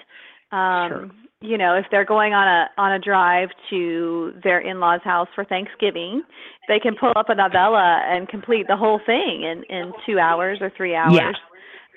um 0.55 0.89
Sure. 0.89 1.09
You 1.41 1.57
know, 1.57 1.75
if 1.75 1.85
they're 1.91 2.05
going 2.05 2.33
on 2.33 2.47
a 2.47 2.69
on 2.79 2.93
a 2.93 2.99
drive 2.99 3.49
to 3.69 4.33
their 4.43 4.59
in-laws 4.59 5.01
house 5.03 5.27
for 5.35 5.43
Thanksgiving, 5.43 6.23
they 6.67 6.79
can 6.79 6.95
pull 6.95 7.11
up 7.15 7.29
a 7.29 7.35
novella 7.35 8.01
and 8.07 8.27
complete 8.29 8.67
the 8.67 8.77
whole 8.77 8.99
thing 9.05 9.43
in 9.43 9.63
in 9.69 9.91
2 10.05 10.19
hours 10.19 10.59
or 10.61 10.71
3 10.77 10.95
hours. 10.95 11.35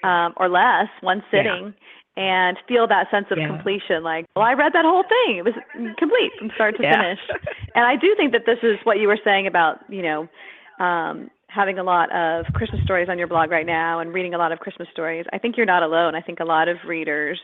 Yeah. 0.03 0.27
Um 0.27 0.35
or 0.37 0.49
less, 0.49 0.89
one 1.01 1.23
Yeah. 1.33 1.43
sitting 1.43 1.75
and 2.17 2.57
feel 2.69 2.87
that 2.87 3.11
sense 3.11 3.27
of 3.31 3.39
Yeah. 3.39 3.47
completion 3.49 4.03
like, 4.03 4.25
well, 4.37 4.45
I 4.45 4.53
read 4.53 4.73
that 4.73 4.85
whole 4.85 5.03
thing. 5.03 5.37
It 5.39 5.45
was 5.45 5.55
complete 5.99 6.33
from 6.39 6.51
start 6.55 6.77
to 6.77 6.83
Yeah. 6.83 6.97
finish. 6.97 7.19
And 7.75 7.85
I 7.85 7.97
do 7.97 8.15
think 8.17 8.33
that 8.33 8.47
this 8.47 8.59
is 8.63 8.79
what 8.85 8.99
you 8.99 9.09
were 9.09 9.19
saying 9.25 9.47
about, 9.47 9.81
you 9.89 10.03
know, 10.03 10.29
um, 10.79 11.31
having 11.49 11.79
a 11.79 11.83
lot 11.83 12.11
of 12.13 12.47
Christmas 12.53 12.83
stories 12.85 13.09
on 13.09 13.19
your 13.19 13.27
blog 13.29 13.51
right 13.51 13.67
now 13.67 14.01
and 14.01 14.13
reading 14.13 14.35
a 14.35 14.39
lot 14.39 14.53
of 14.53 14.59
Christmas 14.61 14.89
stories. 14.93 15.25
I 15.33 15.39
think 15.39 15.57
you're 15.57 15.67
not 15.67 15.83
alone. 15.83 16.15
I 16.15 16.21
think 16.21 16.41
a 16.41 16.45
lot 16.45 16.69
of 16.69 16.77
readers, 16.87 17.41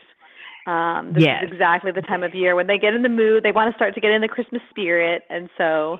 um, 0.67 1.13
this 1.13 1.23
Yes. 1.23 1.43
is 1.43 1.51
exactly 1.51 1.91
the 1.91 2.01
time 2.01 2.23
of 2.23 2.33
year 2.35 2.55
when 2.55 2.67
they 2.67 2.77
get 2.77 2.93
in 2.93 3.01
the 3.01 3.09
mood. 3.09 3.43
They 3.43 3.51
want 3.51 3.71
to 3.71 3.75
start 3.77 3.93
to 3.95 4.01
get 4.01 4.11
in 4.11 4.21
the 4.21 4.27
Christmas 4.27 4.61
spirit, 4.69 5.23
and 5.29 5.49
so 5.57 5.97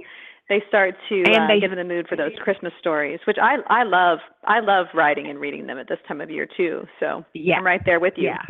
they 0.50 0.62
start 0.68 0.96
to 1.10 1.24
And 1.24 1.36
uh, 1.36 1.48
they- 1.48 1.60
get 1.60 1.72
in 1.72 1.78
the 1.78 1.84
mood 1.84 2.08
for 2.08 2.16
those 2.16 2.34
Christmas 2.44 2.74
stories, 2.80 3.20
which 3.26 3.38
I 3.42 3.58
I 3.68 3.84
love. 3.84 4.20
I 4.46 4.60
love 4.60 4.88
writing 4.94 5.28
and 5.28 5.40
reading 5.40 5.66
them 5.68 5.78
at 5.78 5.88
this 5.88 6.00
time 6.08 6.22
of 6.22 6.30
year 6.30 6.48
too. 6.58 6.86
So 7.00 7.26
Yeah. 7.34 7.58
I'm 7.58 7.66
right 7.66 7.82
there 7.86 8.00
with 8.00 8.14
you. 8.18 8.26
Yeah. 8.26 8.42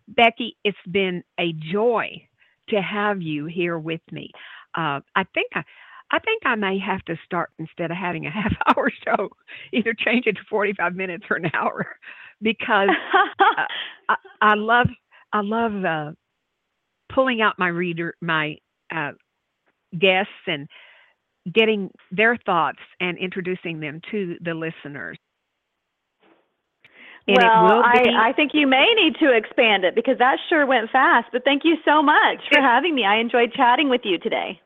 Becky, 0.08 0.58
it's 0.63 0.78
been 0.89 1.24
a 1.39 1.54
joy 1.72 2.28
to 2.69 2.82
have 2.82 3.22
you 3.22 3.45
here 3.45 3.78
with 3.78 4.02
me. 4.12 4.32
Uh, 4.76 5.02
I 5.15 5.24
think 5.34 5.52
I, 5.54 5.63
I 6.12 6.19
think 6.19 6.41
I 6.45 6.56
may 6.56 6.80
have 6.80 7.04
to 7.06 7.15
start 7.26 7.52
instead 7.60 7.91
of 7.91 7.98
having 7.98 8.26
a 8.26 8.32
half 8.32 8.54
hour 8.67 8.91
show, 9.06 9.30
either 9.74 9.93
change 9.93 10.26
it 10.26 10.34
to 10.34 10.41
45 10.50 10.95
minutes 10.95 11.26
or 11.30 11.38
an 11.38 11.52
hour 11.54 11.86
because 12.41 12.89
I, 14.10 14.15
I 14.41 14.56
love 14.56 14.88
I 15.32 15.41
love 15.41 15.86
uh, 15.86 16.12
pulling 17.13 17.41
out 17.41 17.60
my 17.60 17.67
reader 17.67 18.15
my 18.22 18.58
uh, 18.93 19.12
guests 19.98 20.32
and 20.48 20.67
getting 21.54 21.89
their 22.12 22.38
thoughts 22.45 22.80
and 22.99 23.17
introducing 23.17 23.80
them 23.80 24.02
to 24.12 24.36
the 24.41 24.54
listeners. 24.54 25.17
And 27.28 27.38
well, 27.38 27.82
I, 27.84 28.30
I 28.30 28.34
think 28.34 28.52
you 28.54 28.65
may 28.65 28.91
need 28.95 29.15
to 29.19 29.32
expand 29.36 29.84
it 29.84 29.93
because 29.93 30.17
that 30.17 30.38
sure 30.49 30.65
went 30.65 30.89
fast. 30.89 31.28
But 31.32 31.43
thank 31.43 31.63
you 31.63 31.78
so 31.86 32.02
much 32.02 32.39
for 32.52 32.60
having 32.60 32.95
me. 32.95 33.06
I 33.06 33.17
enjoyed 33.17 33.54
chatting 33.54 33.88
with 33.88 34.02
you 34.04 34.17
today. 34.17 34.60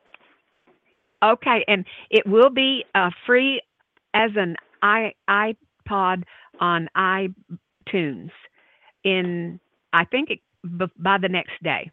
Okay, 1.23 1.63
and 1.67 1.85
it 2.09 2.25
will 2.25 2.49
be 2.49 2.85
uh, 2.95 3.09
free 3.25 3.61
as 4.13 4.31
an 4.35 4.55
i 4.81 5.13
iPod 5.29 6.23
on 6.59 6.89
iTunes 6.97 8.29
in 9.03 9.59
I 9.93 10.05
think 10.05 10.29
it, 10.31 10.39
b- 10.77 10.91
by 10.97 11.17
the 11.17 11.29
next 11.29 11.61
day. 11.63 11.91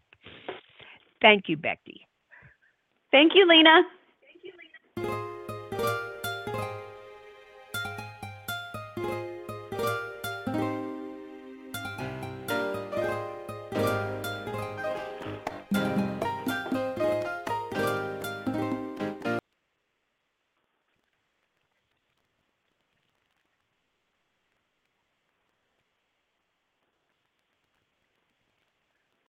Thank 1.20 1.48
you, 1.48 1.56
Becky. 1.56 2.06
Thank 3.12 3.32
you, 3.34 3.46
Lena. 3.46 3.82